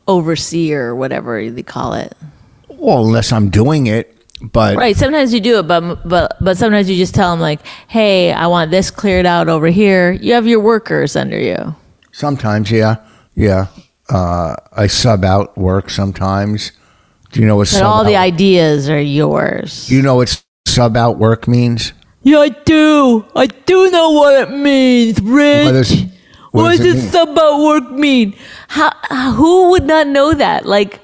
[0.07, 2.15] overseer or whatever they call it.
[2.67, 4.95] well, unless I'm doing it, but Right.
[4.97, 8.47] Sometimes you do it, but but but sometimes you just tell them like, "Hey, I
[8.47, 11.75] want this cleared out over here." You have your workers under you.
[12.11, 12.97] sometimes, yeah,
[13.35, 13.67] yeah.
[14.09, 16.71] Uh, I sub out work sometimes.
[17.31, 19.89] Do you know what But all the ideas are yours.
[19.91, 21.93] you know what sub out work means?
[22.21, 23.25] Yeah, I do.
[23.35, 25.65] I do know what it means, Rich.
[25.65, 26.05] What is-
[26.51, 27.11] what what does does it mean?
[27.11, 28.33] sub out work mean?
[28.69, 28.89] How,
[29.33, 30.65] who would not know that?
[30.65, 30.99] Like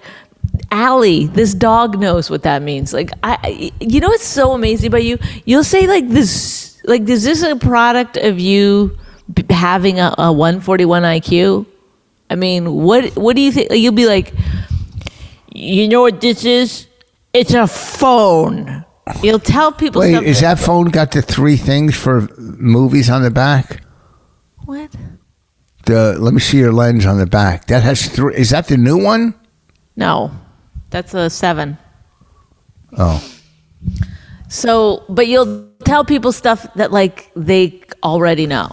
[0.71, 2.93] Allie, this dog knows what that means.
[2.93, 5.19] Like I, you know, what's so amazing about you.
[5.45, 8.97] You'll say like this, like is this a product of you
[9.51, 11.67] having a, a 141 IQ?
[12.31, 13.69] I mean, what what do you think?
[13.71, 14.33] You'll be like,
[15.53, 16.87] you know what this is?
[17.33, 18.83] It's a phone.
[19.21, 20.01] You'll tell people.
[20.01, 20.29] Wait, something.
[20.29, 23.81] is that phone got the three things for movies on the back?
[24.65, 24.95] what?
[25.85, 27.67] The let me see your lens on the back.
[27.67, 28.35] That has three.
[28.35, 29.35] Is that the new one?
[29.95, 30.31] No,
[30.89, 31.77] that's a seven.
[32.97, 33.23] Oh,
[34.47, 38.69] So, but you'll tell people stuff that like they already know,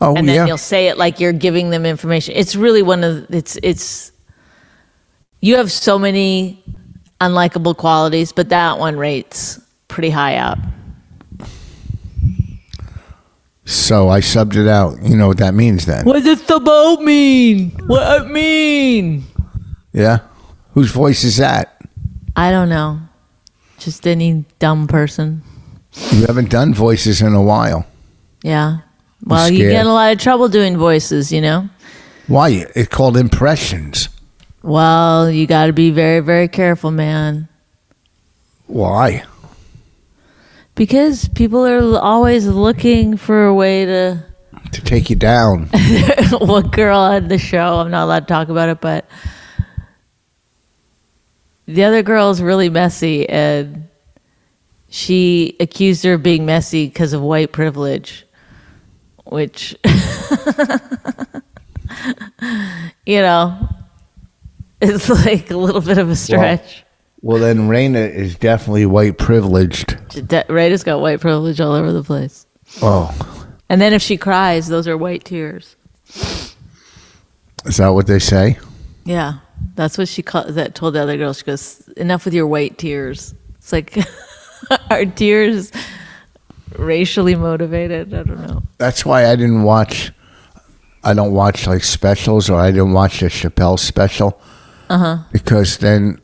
[0.00, 0.46] oh and then yeah.
[0.46, 2.34] you'll say it like you're giving them information.
[2.36, 4.12] It's really one of it's it's.
[5.40, 6.62] You have so many
[7.20, 10.58] unlikable qualities, but that one rates pretty high up.
[13.64, 15.02] So I subbed it out.
[15.02, 16.04] You know what that means then?
[16.06, 17.70] What does the boat mean?
[17.86, 19.24] What it mean?
[19.92, 20.20] Yeah.
[20.72, 21.78] Whose voice is that?
[22.34, 23.00] I don't know.
[23.78, 25.42] Just any dumb person.
[26.12, 27.86] You haven't done voices in a while.
[28.42, 28.78] Yeah.
[29.24, 31.68] Well, you get in a lot of trouble doing voices, you know.
[32.26, 32.66] Why?
[32.74, 34.08] It's called impressions.
[34.62, 37.48] Well, you got to be very, very careful, man.
[38.66, 39.24] Why?
[40.74, 44.24] Because people are always looking for a way to.
[44.72, 45.66] To take you down.
[46.30, 47.76] what girl had the show?
[47.76, 49.08] I'm not allowed to talk about it, but
[51.66, 53.88] the other girl is really messy, and
[54.88, 58.26] she accused her of being messy because of white privilege,
[59.24, 59.76] which,
[63.06, 63.68] you know,
[64.80, 66.84] is like a little bit of a stretch.
[67.20, 69.96] Well, then Raina is definitely white privileged.
[70.28, 72.46] De- Rita's got white privilege all over the place.
[72.80, 73.12] Oh,
[73.68, 75.74] And then if she cries, those are white tears.
[77.64, 78.58] is that what they say?
[79.04, 79.38] Yeah,
[79.74, 80.48] that's what she called.
[80.54, 81.32] That told the other girl.
[81.32, 83.96] She goes, "Enough with your white tears." It's like
[84.90, 85.72] our tears
[86.76, 88.12] racially motivated.
[88.14, 88.62] I don't know.
[88.76, 90.12] That's why I didn't watch.
[91.02, 94.40] I don't watch like specials, or I didn't watch the Chappelle special.
[94.90, 95.18] Uh huh.
[95.32, 96.20] Because then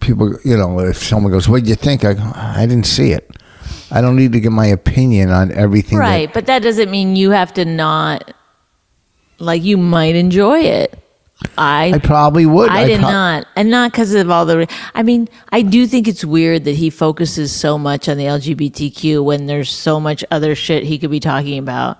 [0.00, 3.12] people, you know, if someone goes, "What do you think?" I go, "I didn't see
[3.12, 3.30] it.
[3.90, 7.16] I don't need to give my opinion on everything." that- Right, but that doesn't mean
[7.16, 8.32] you have to not.
[9.38, 10.98] Like you might enjoy it.
[11.58, 12.70] I I probably would.
[12.70, 14.66] I did prob- not, and not because of all the.
[14.94, 19.22] I mean, I do think it's weird that he focuses so much on the LGBTQ
[19.22, 21.98] when there's so much other shit he could be talking about.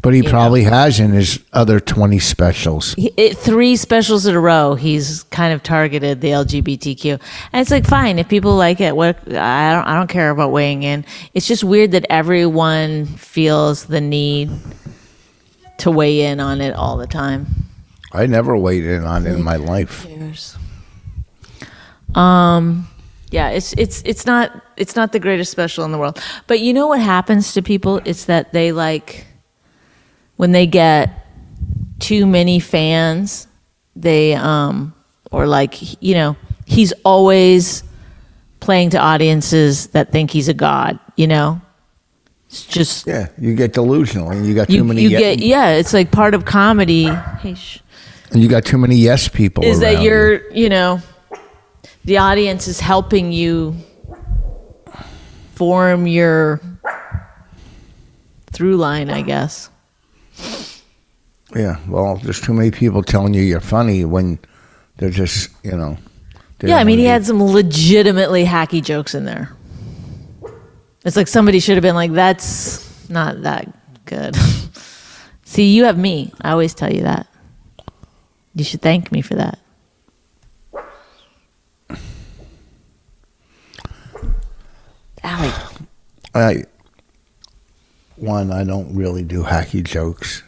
[0.00, 2.94] But he probably has in his other twenty specials.
[2.94, 7.20] He- It, three specials in a row, he's kind of targeted the LGBTQ,
[7.52, 8.94] and it's like fine if people like it.
[8.94, 11.04] What I don't, I don't care about weighing in.
[11.34, 14.50] It's just weird that everyone feels the need
[15.78, 17.46] to weigh in on it all the time.
[18.12, 20.06] I never weighed in on it in my life.
[22.14, 22.88] Um,
[23.30, 26.22] yeah, it's it's it's not it's not the greatest special in the world.
[26.46, 28.00] But you know what happens to people?
[28.04, 29.26] It's that they like
[30.38, 31.10] when they get
[32.00, 33.46] too many fans,
[33.94, 34.94] they um
[35.30, 37.82] or like you know he's always
[38.60, 40.98] playing to audiences that think he's a god.
[41.16, 41.60] You know,
[42.46, 45.02] it's just Yeah, you get delusional, and you got too you, many.
[45.02, 45.70] you get yeah.
[45.72, 47.04] It's like part of comedy.
[47.04, 47.80] Hey, shh
[48.30, 49.64] and you got too many yes people.
[49.64, 50.10] is that around you.
[50.10, 51.00] you're you know
[52.04, 53.74] the audience is helping you
[55.54, 56.60] form your
[58.52, 59.70] through line i guess
[61.54, 64.38] Yeah, well, there's too many people telling you you're funny when
[64.98, 65.96] they're just, you know.
[66.62, 69.50] yeah i mean he had some legitimately hacky jokes in there
[71.04, 73.72] it's like somebody should have been like that's not that
[74.06, 74.36] good
[75.44, 77.28] see you have me i always tell you that
[78.54, 79.58] you should thank me for that
[85.22, 85.52] Allie.
[86.34, 86.64] I,
[88.20, 90.42] one, I don't really do hacky jokes.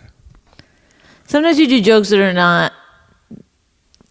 [1.27, 2.73] Sometimes you do jokes that are not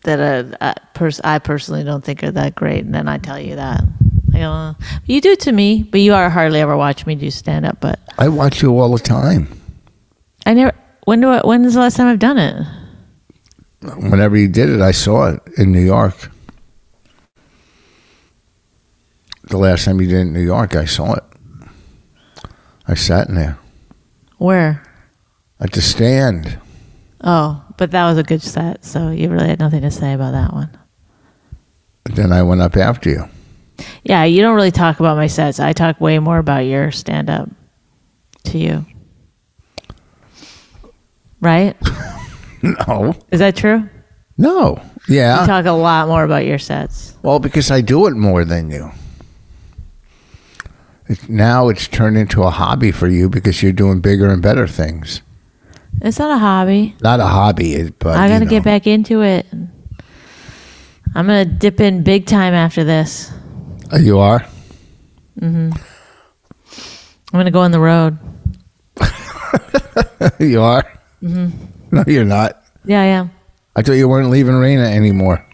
[0.04, 3.40] that uh, uh, pers- I personally don't think are that great, and then I tell
[3.40, 3.84] you that.
[4.34, 4.74] I go, uh,
[5.06, 7.80] you do it to me, but you are hardly ever watch me do stand up.
[7.82, 9.50] But I watch you all the time.
[10.46, 10.74] I never.
[11.06, 12.66] When do I, when is the last time I've done it?
[13.82, 16.32] Whenever you did it, I saw it in New York.
[19.46, 21.24] The last time you did it in New York, I saw it.
[22.90, 23.58] I sat in there
[24.38, 24.84] Where?
[25.60, 26.58] at the stand.
[27.22, 30.32] Oh, but that was a good set, so you really had nothing to say about
[30.32, 30.76] that one.
[32.06, 33.30] Then I went up after you.
[34.04, 35.60] Yeah, you don't really talk about my sets.
[35.60, 37.50] I talk way more about your stand up
[38.46, 38.86] to you.
[41.42, 41.76] Right?
[42.62, 43.88] No, Is that true?
[44.38, 45.46] no, You yeah.
[45.46, 47.16] talk a lot more about your sets.
[47.22, 48.92] Well, because I do it more than you.
[51.10, 54.68] It, now it's turned into a hobby for you because you're doing bigger and better
[54.68, 55.22] things.
[56.02, 56.96] It's not a hobby.
[57.02, 58.50] Not a hobby, but I you gotta know.
[58.52, 59.46] get back into it.
[61.16, 63.32] I'm gonna dip in big time after this.
[63.92, 64.46] Oh, You are.
[65.42, 65.72] Mm-hmm.
[67.34, 68.18] I'm gonna go on the road.
[70.40, 70.84] you are.
[71.24, 71.50] Mm-hmm.
[71.92, 72.62] No, you're not.
[72.86, 73.32] Yeah, I am.
[73.76, 75.46] I thought you weren't leaving Rayna anymore.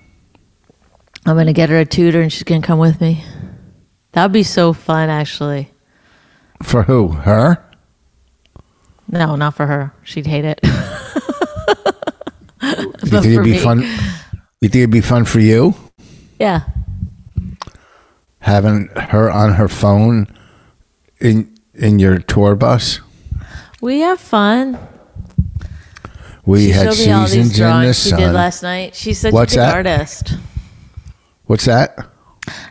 [1.26, 3.24] I'm gonna get her a tutor, and she's gonna come with me.
[4.16, 5.70] That would be so fun, actually.
[6.64, 7.10] For who?
[7.10, 7.64] Her?
[9.10, 9.94] No, not for her.
[10.04, 10.62] She'd hate it.
[13.06, 13.58] You think it'd be me.
[13.60, 13.82] fun?
[14.62, 15.76] You think it'd be fun for you
[16.40, 16.62] yeah.
[18.40, 20.28] having her on her phone
[21.22, 23.02] in in your tour bus?
[23.82, 24.80] We have fun.
[26.46, 28.34] We she had showed me all seasons in the drawings she did sun.
[28.34, 28.96] last night.
[28.96, 29.76] She's such What's a good that?
[29.76, 30.34] artist.
[31.46, 31.96] What's that?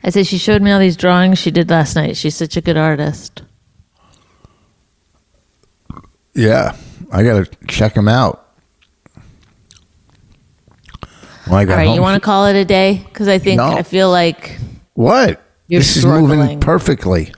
[0.02, 2.16] I said she showed me all these drawings she did last night.
[2.16, 3.42] She's such a good artist.
[6.34, 6.76] Yeah,
[7.12, 8.40] I gotta check them out.
[11.46, 13.02] When I got All right, home, you want to call it a day?
[13.06, 13.68] Because I think No.
[13.72, 14.58] I feel like
[14.94, 15.40] what?
[15.68, 16.60] You're this is moving struggling.
[16.60, 17.34] perfectly.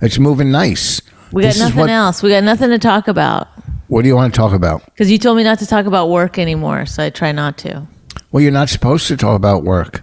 [0.00, 1.00] It's moving nice.
[1.32, 2.22] we got This is nothing what- else.
[2.22, 3.48] We got nothing to talk about.
[3.88, 4.84] What do you want to talk about?
[4.84, 7.86] Because you told me not to talk about work anymore, so I try not to.
[8.30, 10.02] Well, you're not supposed to talk about work.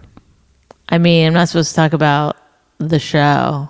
[0.90, 2.38] I mean, I'm not supposed to talk about
[2.78, 3.70] the show.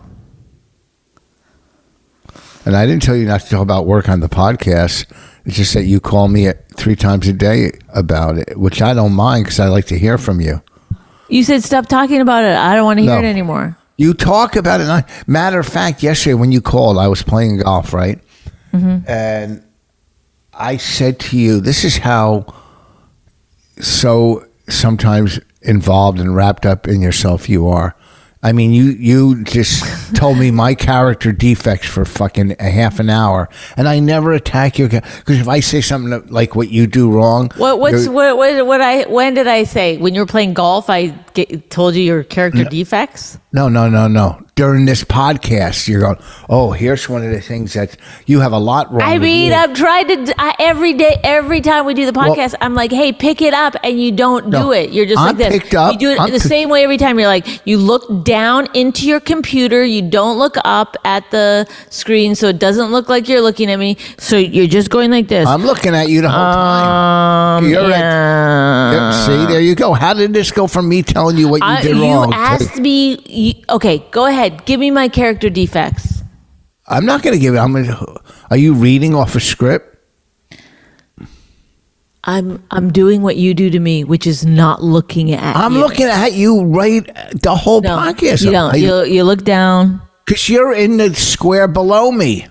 [2.65, 5.05] And I didn't tell you not to talk about work on the podcast.
[5.45, 8.93] It's just that you call me at three times a day about it, which I
[8.93, 10.61] don't mind because I like to hear from you.
[11.29, 12.55] You said stop talking about it.
[12.55, 13.27] I don't want to hear No.
[13.27, 13.77] it anymore.
[13.97, 14.87] You talk about it.
[14.87, 18.19] I- Matter of fact, yesterday when you called, I was playing golf, right?
[18.73, 19.09] Mm-hmm.
[19.09, 19.63] And
[20.53, 22.45] I said to you, "This is how
[23.79, 27.95] so sometimes involved and wrapped up in yourself you are."
[28.45, 33.09] I mean, you you just told me my character defects for fucking a half an
[33.09, 37.09] hour, and I never attack you because if I say something like what you do
[37.09, 40.53] wrong, What what's what, what what I when did I say when you were playing
[40.53, 40.91] golf?
[40.91, 43.39] I get, told you your character defects.
[43.51, 44.44] No, no, no, no.
[44.55, 46.17] During this podcast, you're going,
[46.49, 49.01] oh, here's one of the things that you have a lot wrong.
[49.01, 52.33] I mean, you." I've tried to I, every day, every time we do the Well-
[52.33, 52.55] podcast.
[52.61, 54.91] I'm like, hey, pick it up, and you don't No, do it.
[54.91, 55.49] You're just I'm like this.
[55.61, 55.91] picked up.
[55.91, 57.19] You do it I'm the pick- same way every time.
[57.19, 59.83] You're like, you look down into your computer.
[59.83, 63.77] You don't look up at the screen, so it doesn't look like you're looking at
[63.77, 63.97] me.
[64.19, 65.49] So you're just going like this.
[65.49, 67.63] I'm looking at you the whole time.
[67.65, 68.91] Um, You're at- yeah.
[69.11, 69.91] Yep, see, there you go.
[69.91, 72.31] How did this go from me telling you what you I- did you wrong?
[72.31, 73.19] to- asked me.
[73.25, 74.44] You, okay, go ahead.
[74.49, 76.23] Give me my character defects.
[76.87, 77.57] I'm not going to give it.
[77.57, 78.21] I'm going to.
[78.51, 79.91] Are you reading off a script?
[82.27, 85.55] I'm I'm doing what you do to me, which is not looking at.
[85.55, 85.79] I'm you.
[85.79, 87.05] looking at you right
[87.39, 88.43] the whole No, podcast.
[88.43, 88.77] you don't.
[88.79, 90.01] You you look down.
[90.25, 92.47] Because you're in the square below me.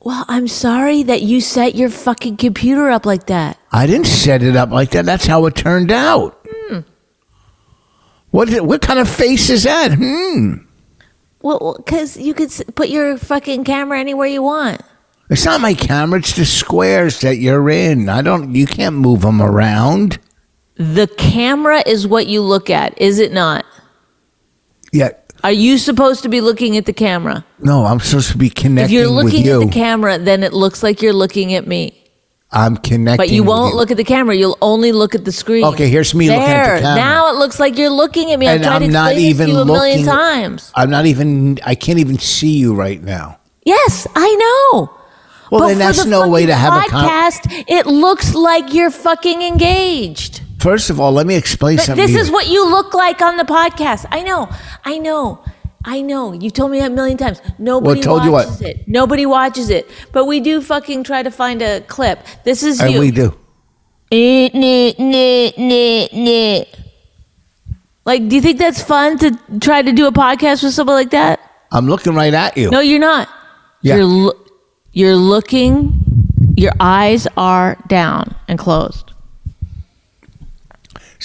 [0.00, 3.58] Well, I'm sorry that you set your fucking computer up like that.
[3.72, 5.06] I didn't set it up like that.
[5.06, 6.45] That's how it turned out.
[8.36, 9.94] What, what kind of face is that?
[9.94, 10.56] Hmm.
[11.40, 14.82] Well, because you could put your fucking camera anywhere you want.
[15.30, 16.18] It's not my camera.
[16.18, 18.10] It's the squares that you're in.
[18.10, 18.54] I don't.
[18.54, 20.18] You can't move them around.
[20.74, 23.64] The camera is what you look at, is it not?
[24.92, 25.12] Yeah.
[25.42, 27.42] Are you supposed to be looking at the camera?
[27.60, 28.84] No, I'm supposed to be connecting.
[28.84, 29.62] If you're looking you.
[29.62, 32.05] at the camera, then it looks like you're looking at me.
[32.52, 33.16] I'm connecting.
[33.16, 34.34] But you won't look at the camera.
[34.34, 35.64] You'll only look at the screen.
[35.64, 36.38] Okay, here's me there.
[36.38, 36.96] looking at the camera.
[36.96, 38.48] Now it looks like you're looking at me.
[38.48, 40.70] I've And I'm to not even to you a million times.
[40.74, 41.58] I'm not even.
[41.64, 43.38] I can't even see you right now.
[43.64, 44.96] Yes, I know.
[45.50, 47.64] Well, but then that's the no way to have a podcast.
[47.68, 50.42] it looks like you're fucking engaged.
[50.58, 52.06] First of all, let me explain But something.
[52.06, 54.06] this is what you look like on the podcast.
[54.10, 54.48] I know.
[54.84, 55.44] I know.
[55.86, 56.32] I know.
[56.32, 57.40] You told me that a million times.
[57.58, 58.46] Nobody told you what?
[58.46, 58.88] watches it.
[58.88, 59.88] Nobody watches it.
[60.10, 62.18] But we do fucking try to find a clip.
[62.42, 63.00] This is and you.
[63.00, 63.38] we do.
[64.10, 66.64] Eh, nah, nah, nah, nah.
[68.04, 71.10] Like, do you think that's fun to try to do a podcast with someone like
[71.10, 71.40] that?
[71.70, 72.70] I'm looking right at you.
[72.70, 73.28] No, you're not.
[73.82, 73.96] Yeah.
[73.96, 74.44] You're lo-
[74.92, 76.02] you're looking.
[76.56, 79.12] Your eyes are down and closed.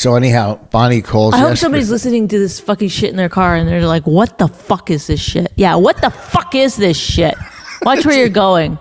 [0.02, 1.36] So anyhow, Bonnie calls.
[1.36, 1.62] I hope yesterday.
[1.62, 4.90] somebody's listening to this fucking shit in their car and they're like, "What the fuck
[4.90, 7.36] is this shit?" Yeah, what the fuck is this shit?
[7.84, 8.80] Watch where you're going.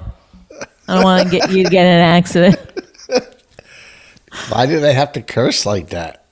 [0.89, 2.59] I don't want to get you to get in an accident.
[4.49, 6.25] Why do they have to curse like that?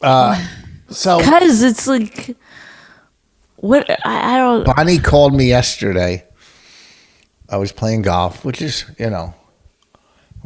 [0.00, 0.42] Uh,
[0.88, 2.34] so Cause it's like,
[3.56, 4.64] what I, I don't.
[4.64, 6.24] Bonnie called me yesterday.
[7.50, 9.34] I was playing golf, which is you know,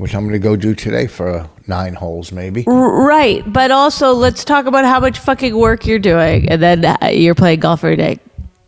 [0.00, 2.64] which I'm going to go do today for uh, nine holes maybe.
[2.66, 6.96] Right, but also let's talk about how much fucking work you're doing, and then uh,
[7.12, 8.18] you're playing golf every day.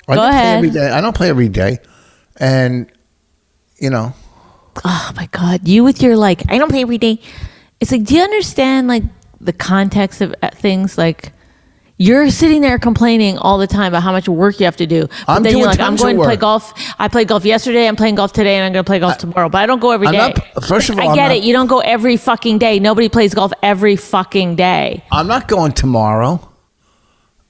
[0.09, 0.57] I Go don't play ahead.
[0.59, 0.91] every day.
[0.91, 1.79] I don't play every day,
[2.37, 2.87] and
[3.79, 4.13] you know,
[4.85, 7.19] Oh my god, you with your like, I don't play every day.
[7.81, 9.05] It's like, do you understand like
[9.41, 10.99] the context of uh, things?
[10.99, 11.33] Like,
[12.03, 15.03] you're sitting there complaining all the time about how much work you have to do.
[15.07, 16.73] But I'm then doing you're like, I'm going to play golf.
[16.99, 17.87] I played golf yesterday.
[17.87, 19.49] I'm playing golf today, and I'm going to play golf tomorrow.
[19.49, 20.19] But I don't go every I'm day.
[20.19, 21.43] not- first of all, I get not- it.
[21.45, 22.81] You don't go every fucking day.
[22.81, 25.05] Nobody plays golf every fucking day.
[25.13, 26.41] I'm not going tomorrow.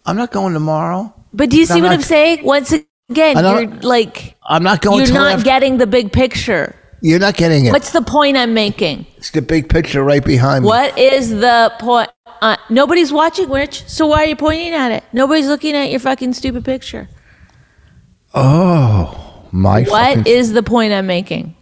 [0.04, 1.14] I'm not going tomorrow.
[1.32, 2.44] But do you see I'm what not- I'm saying?
[2.44, 2.72] Once
[3.08, 4.98] again, you're like, I'm not going.
[5.06, 6.74] you're not after- getting the big picture.
[7.04, 7.72] You're not getting it.
[7.72, 9.06] What's the point I'm making?
[9.16, 10.68] It's the big picture right behind me.
[10.68, 12.10] What is the point?
[12.42, 13.84] Uh, nobody's watching, Rich.
[13.86, 15.04] So why are you pointing at it?
[15.12, 17.08] Nobody's looking at your fucking stupid picture.
[18.34, 19.82] Oh, my.
[19.82, 21.54] What fucking- is the point I'm making?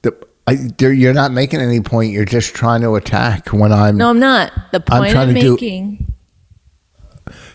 [0.00, 0.16] the,
[0.46, 2.12] I, you're not making any point.
[2.12, 3.98] You're just trying to attack when I'm.
[3.98, 4.50] No, I'm not.
[4.72, 6.14] The point I'm trying I'm, to do- making.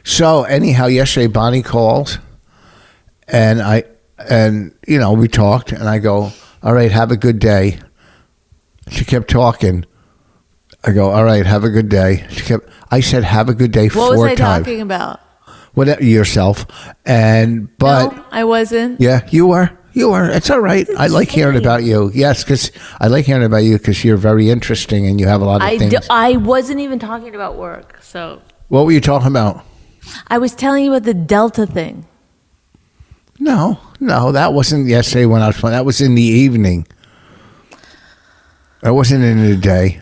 [0.04, 2.20] So anyhow, yesterday Bonnie calls,
[3.28, 3.84] and I
[4.30, 6.32] and you know we talked, and I go,
[6.64, 7.80] "All right, have a good day."
[8.90, 9.86] She kept talking.
[10.84, 12.70] I go, "All right, have a good day." She kept.
[12.92, 14.66] I said, "Have a good day" What four was I times.
[14.66, 15.20] talking about?
[15.74, 16.66] Whatever uh, yourself,
[17.06, 19.00] and but no, I wasn't.
[19.00, 19.70] yeah, you were.
[19.94, 20.30] You were.
[20.30, 20.88] It's all right.
[20.98, 22.12] I like hearing about you.
[22.14, 25.46] Yes, because I like hearing about you because you're very interesting and you have a
[25.46, 25.92] lot of I, things.
[25.92, 28.00] d- I wasn't even talking about work.
[28.02, 29.64] So What were you talking about?
[30.28, 32.06] I was telling you about the Delta thing.
[33.40, 35.74] No, no, that wasn't yesterday when I was playing.
[35.76, 36.86] That was in the evening.
[38.82, 40.02] That wasn't in the day.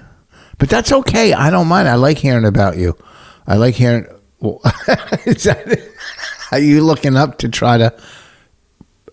[0.57, 1.33] But that's okay.
[1.33, 1.87] I don't mind.
[1.87, 2.97] I like hearing about you.
[3.45, 4.07] I like hearing.
[4.39, 4.61] Well,
[5.25, 5.79] is that,
[6.51, 7.93] are you looking up to try to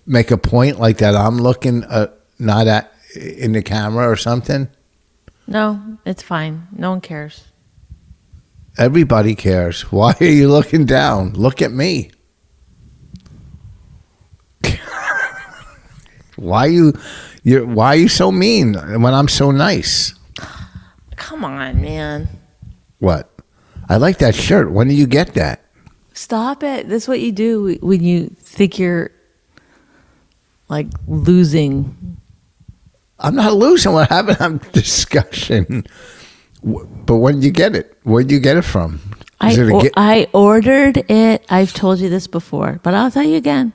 [0.06, 1.14] make a point like that?
[1.14, 4.68] I'm looking uh, not at in the camera or something.
[5.46, 6.68] No, it's fine.
[6.72, 7.44] No one cares.
[8.78, 9.82] Everybody cares.
[9.92, 11.34] Why are you looking down?
[11.34, 12.10] Look at me.
[16.36, 16.94] why you
[17.42, 20.13] you why are you so mean when I'm so nice?
[21.16, 22.28] Come on, man.
[22.98, 23.30] What?
[23.88, 24.72] I like that shirt.
[24.72, 25.60] When did you get that?
[26.12, 26.88] Stop it.
[26.88, 29.10] That's what you do when you think you're
[30.68, 32.16] like losing.
[33.18, 33.92] I'm not losing.
[33.92, 35.84] We're having a discussion.
[36.62, 37.98] But when did you get it?
[38.04, 39.00] Where'd you get it from?
[39.40, 41.44] I, it a or- I ordered it.
[41.50, 43.72] I've told you this before, but I'll tell you again.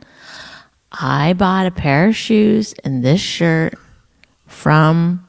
[0.91, 3.75] I bought a pair of shoes and this shirt
[4.47, 5.28] from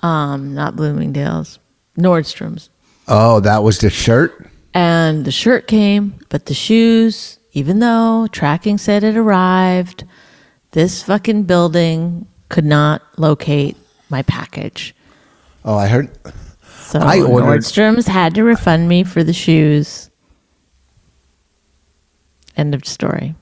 [0.00, 1.58] um not Bloomingdale's,
[1.98, 2.70] Nordstrom's.
[3.08, 4.48] oh, that was the shirt?
[4.74, 10.04] And the shirt came, but the shoes, even though tracking said it arrived,
[10.72, 13.76] this fucking building could not locate
[14.10, 14.94] my package.
[15.64, 16.10] Oh, I heard.
[16.80, 20.10] So I ordered- Nordstrom's had to refund me for the shoes.
[22.56, 23.34] End of story.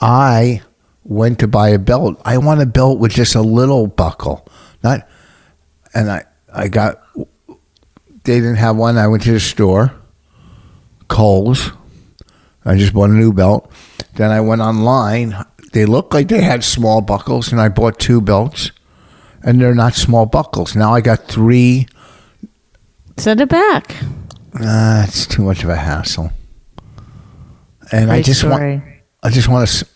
[0.00, 0.62] I
[1.04, 2.20] went to buy a belt.
[2.24, 4.46] I want a belt with just a little buckle,
[4.82, 5.06] not.
[5.94, 7.00] And I, I got.
[8.24, 8.96] They didn't have one.
[8.96, 9.94] I went to the store,
[11.08, 11.70] Kohl's.
[12.64, 13.70] I just bought a new belt.
[14.14, 15.36] Then I went online.
[15.72, 18.70] They looked like they had small buckles, and I bought two belts,
[19.42, 20.74] and they're not small buckles.
[20.74, 21.86] Now I got three.
[23.18, 23.96] Send it back.
[24.60, 26.32] Ah, it's too much of a hassle.
[27.92, 28.82] And I Great just want.
[29.22, 29.86] I just want to.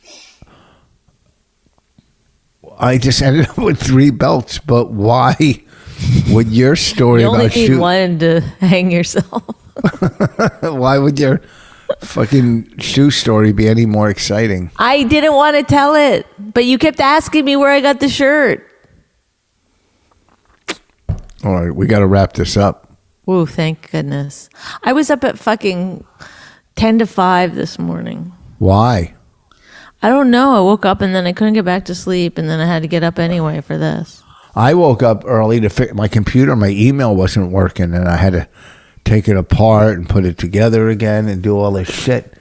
[2.78, 5.34] I just ended up with three belts, but why
[6.30, 7.78] would your story You only about need shoe?
[7.78, 9.42] one to hang yourself.
[10.62, 11.40] Why would your
[12.00, 14.70] fucking shoe story be any more exciting?
[14.78, 18.08] I didn't want to tell it, but you kept asking me where I got the
[18.08, 18.64] shirt.
[21.44, 22.92] All right, we got to wrap this up.
[23.24, 24.48] Whoa, thank goodness.
[24.82, 26.04] I was up at fucking
[26.76, 28.32] 10 to 5 this morning.
[28.58, 29.14] Why?
[30.02, 30.54] I don't know.
[30.54, 32.82] I woke up and then I couldn't get back to sleep, and then I had
[32.82, 34.22] to get up anyway for this.
[34.58, 36.56] I woke up early to fix my computer.
[36.56, 38.48] My email wasn't working, and I had to
[39.04, 42.36] take it apart and put it together again and do all this shit.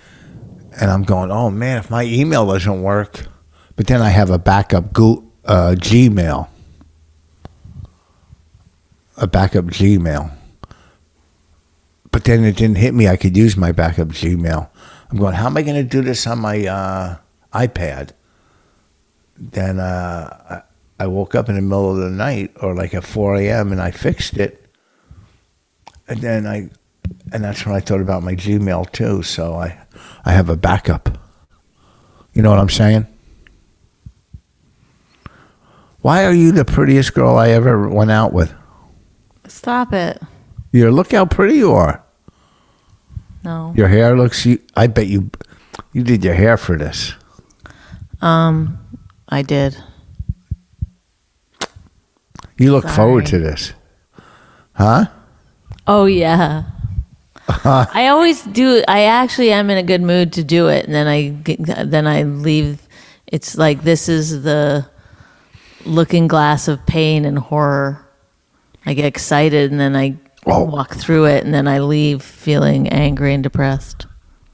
[0.81, 3.27] And I'm going, oh man, if my email doesn't work,
[3.75, 6.47] but then I have a backup Go, uh, Gmail,
[9.17, 10.31] a backup Gmail.
[12.11, 13.07] But then it didn't hit me.
[13.07, 14.69] I could use my backup Gmail.
[15.11, 17.17] I'm going, how am I going to do this on my uh,
[17.53, 18.13] iPad?
[19.37, 20.63] Then uh,
[20.99, 23.71] I woke up in the middle of the night or like at 4 a.m.
[23.71, 24.65] and I fixed it.
[26.07, 26.69] And then I,
[27.31, 29.21] and that's when I thought about my Gmail too.
[29.23, 29.77] So I,
[30.25, 31.17] I have a backup.
[32.33, 33.07] You know what I'm saying?
[36.01, 38.53] Why are you the prettiest girl I ever went out with?
[39.47, 40.21] Stop it.
[40.71, 42.03] You look how pretty you are.
[43.43, 43.73] No.
[43.75, 44.45] Your hair looks.
[44.45, 45.31] You, I bet you,
[45.93, 47.13] you did your hair for this.
[48.21, 48.79] Um,
[49.29, 49.81] I did.
[52.57, 53.73] You look forward to this,
[54.73, 55.05] huh?
[55.85, 56.63] Oh yeah.
[57.47, 58.83] I always do.
[58.87, 62.07] I actually am in a good mood to do it, and then I get, then
[62.07, 62.81] I leave.
[63.27, 64.85] It's like this is the
[65.85, 68.05] looking glass of pain and horror.
[68.85, 70.63] I get excited, and then I Oh.
[70.63, 74.05] walk through it, and then I leave feeling angry and depressed.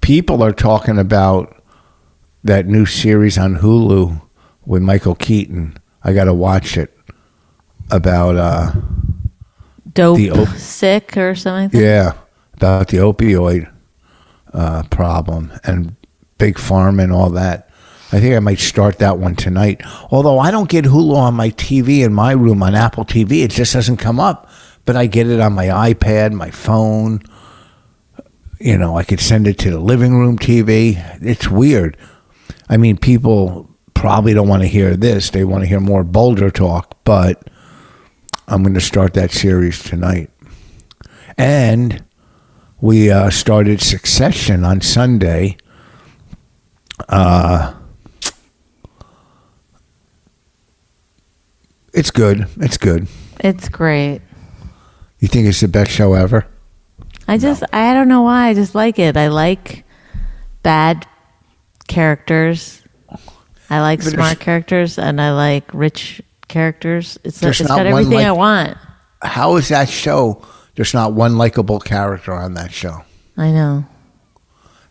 [0.01, 1.63] people are talking about
[2.43, 4.21] that new series on Hulu
[4.65, 5.77] with Michael Keaton.
[6.03, 6.91] I got to watch it.
[7.93, 8.71] About uh
[9.93, 11.79] Dope, The op- sick, or something.
[11.79, 12.13] Like yeah,
[12.55, 13.71] about the opioid
[14.51, 15.95] uh problem and
[16.39, 17.69] big pharma and all that.
[18.11, 19.81] I think I might start that one tonight.
[20.11, 23.51] Although I don't get Hulu on my TV in my room on Apple TV, it
[23.51, 24.49] just doesn't come up.
[24.85, 27.21] But I get it on my iPad, my phone.
[28.59, 30.97] You know, I could send it to the living room TV.
[31.21, 31.97] It's weird.
[32.69, 35.29] I mean, people probably don't want to hear this.
[35.29, 37.49] They want to hear more Boulder talk, but
[38.53, 40.29] I'm going to start that series tonight.
[41.39, 42.03] And
[42.81, 45.57] we uh, started Succession on Sunday.
[47.09, 47.73] Uh,
[51.95, 52.45] it's good.
[52.57, 53.07] It's good.
[53.39, 54.21] It's great.
[55.17, 56.45] You think it's the best show ever?
[57.27, 58.49] I just, I don't know why.
[58.49, 59.17] I just like it.
[59.17, 59.83] I like
[60.61, 61.07] bad
[61.87, 62.83] characters.
[63.71, 66.21] I like But smart characters, and I like rich
[66.53, 67.17] characters.
[67.23, 68.77] It's, There's it's not got everything like- I want.
[69.21, 70.41] How is that show?
[70.75, 73.03] There's not one likable character on that show.
[73.37, 73.85] I know.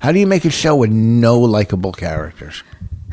[0.01, 2.63] How do you make a show with no likable characters?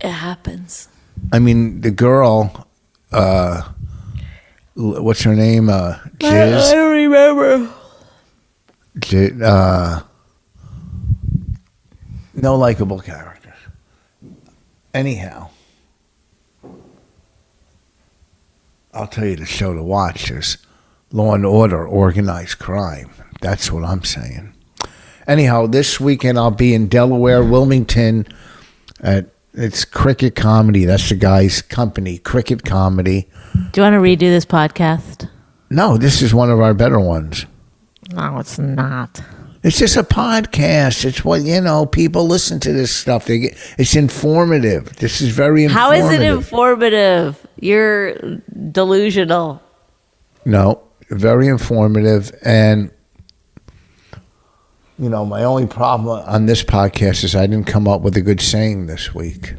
[0.00, 0.88] It happens.
[1.32, 2.68] I mean, the girl,
[3.10, 3.62] uh,
[4.76, 5.68] what's her name?
[5.68, 6.70] Uh, Jiz.
[6.70, 7.74] don't remember.
[9.00, 10.02] J- uh,
[12.34, 13.58] no likable characters.
[14.94, 15.50] Anyhow,
[18.98, 20.58] I'll tell you the show to watch is
[21.12, 23.10] Law and Order: Organized Crime.
[23.40, 24.54] That's what I'm saying.
[25.24, 28.26] Anyhow, this weekend I'll be in Delaware, Wilmington,
[29.00, 30.84] at it's Cricket Comedy.
[30.84, 33.28] That's the guy's company, Cricket Comedy.
[33.70, 35.30] Do you want to redo this podcast?
[35.70, 37.46] No, this is one of our better ones.
[38.12, 39.22] No, it's not.
[39.62, 41.04] It's just a podcast.
[41.04, 41.84] It's what you know.
[41.84, 43.26] People listen to this stuff.
[43.26, 43.74] They get.
[43.76, 44.96] It's informative.
[44.96, 46.20] This is very How informative.
[46.20, 47.46] is it informative?
[47.60, 48.14] You're
[48.70, 49.60] delusional.
[50.44, 52.30] No, very informative.
[52.44, 52.90] And
[54.98, 58.20] you know, my only problem on this podcast is I didn't come up with a
[58.20, 59.54] good saying this week.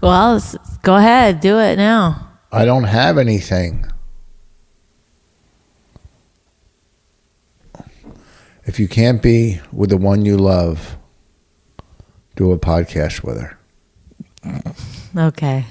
[0.00, 0.42] Well,
[0.82, 2.28] go ahead, do it now.
[2.50, 3.86] I don't have anything.
[8.64, 10.96] If you can't be with the one you love,
[12.36, 13.58] do a podcast with her.
[15.16, 15.64] Okay,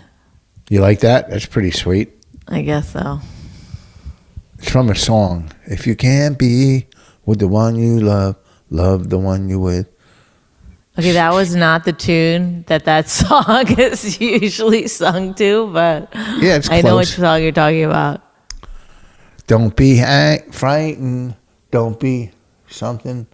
[0.70, 1.30] You like that?
[1.30, 2.12] That's pretty sweet.
[2.48, 3.20] I guess so.
[4.60, 5.52] It's from a song.
[5.66, 6.88] If you can't be
[7.26, 8.36] with the one you love,
[8.70, 9.90] love the one you with.
[11.00, 16.58] Okay, that was not the tune that that song is usually sung to, but Yeah,
[16.58, 18.22] it's I know which song you're talking about.
[19.48, 20.02] Don't be
[20.52, 21.36] frightened.
[21.72, 22.32] Don't be
[22.72, 23.28] something.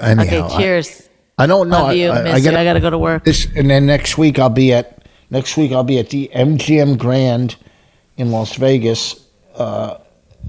[0.00, 1.08] Anyhow, Okay, cheers.
[1.38, 1.84] I, I don't know.
[1.84, 3.24] Love you, I, I, miss I gotta- I gotta go to work.
[3.24, 6.98] This and then next week I'll be at next week I'll be at the MGM
[6.98, 7.56] Grand
[8.16, 9.98] in Las Vegas uh,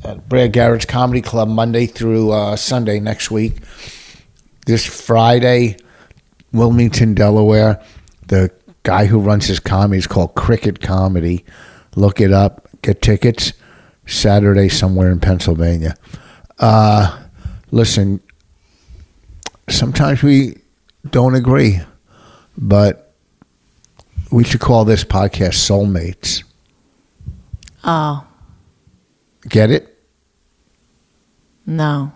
[0.03, 3.57] at Brad Garrett's Comedy Club Monday through uh, Sunday next week.
[4.65, 5.77] This Friday,
[6.53, 7.83] Wilmington, Delaware.
[8.27, 8.49] The
[8.83, 11.45] guy who runs his comedy is called Cricket Comedy.
[11.95, 12.67] Look it up.
[12.81, 13.53] Get tickets.
[14.05, 15.95] Saturday somewhere in Pennsylvania.
[16.59, 17.19] Uh,
[17.71, 18.21] listen,
[19.69, 20.57] sometimes we
[21.09, 21.79] don't agree,
[22.57, 23.13] but
[24.31, 26.43] we should call this podcast Soulmates.
[27.83, 28.25] Oh
[29.49, 29.89] Get it?
[31.65, 32.11] no,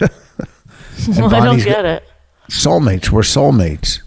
[0.00, 0.10] And
[1.34, 2.04] I don't get it.
[2.50, 3.10] Soulmates.
[3.10, 4.00] We're soulmates.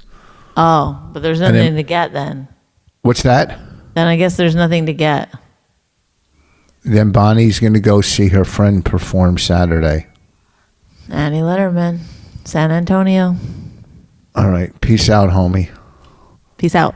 [0.57, 2.47] Oh, but there's nothing then- to get then.
[3.01, 3.59] What's that?
[3.95, 5.33] Then I guess there's nothing to get.
[6.85, 10.07] Then Bonnie's going to go see her friend perform Saturday.
[11.09, 11.99] Annie Lederman,
[12.43, 13.35] San Antonio.
[14.35, 14.79] All right.
[14.81, 15.69] Peace out, homie.
[16.57, 16.95] Peace out.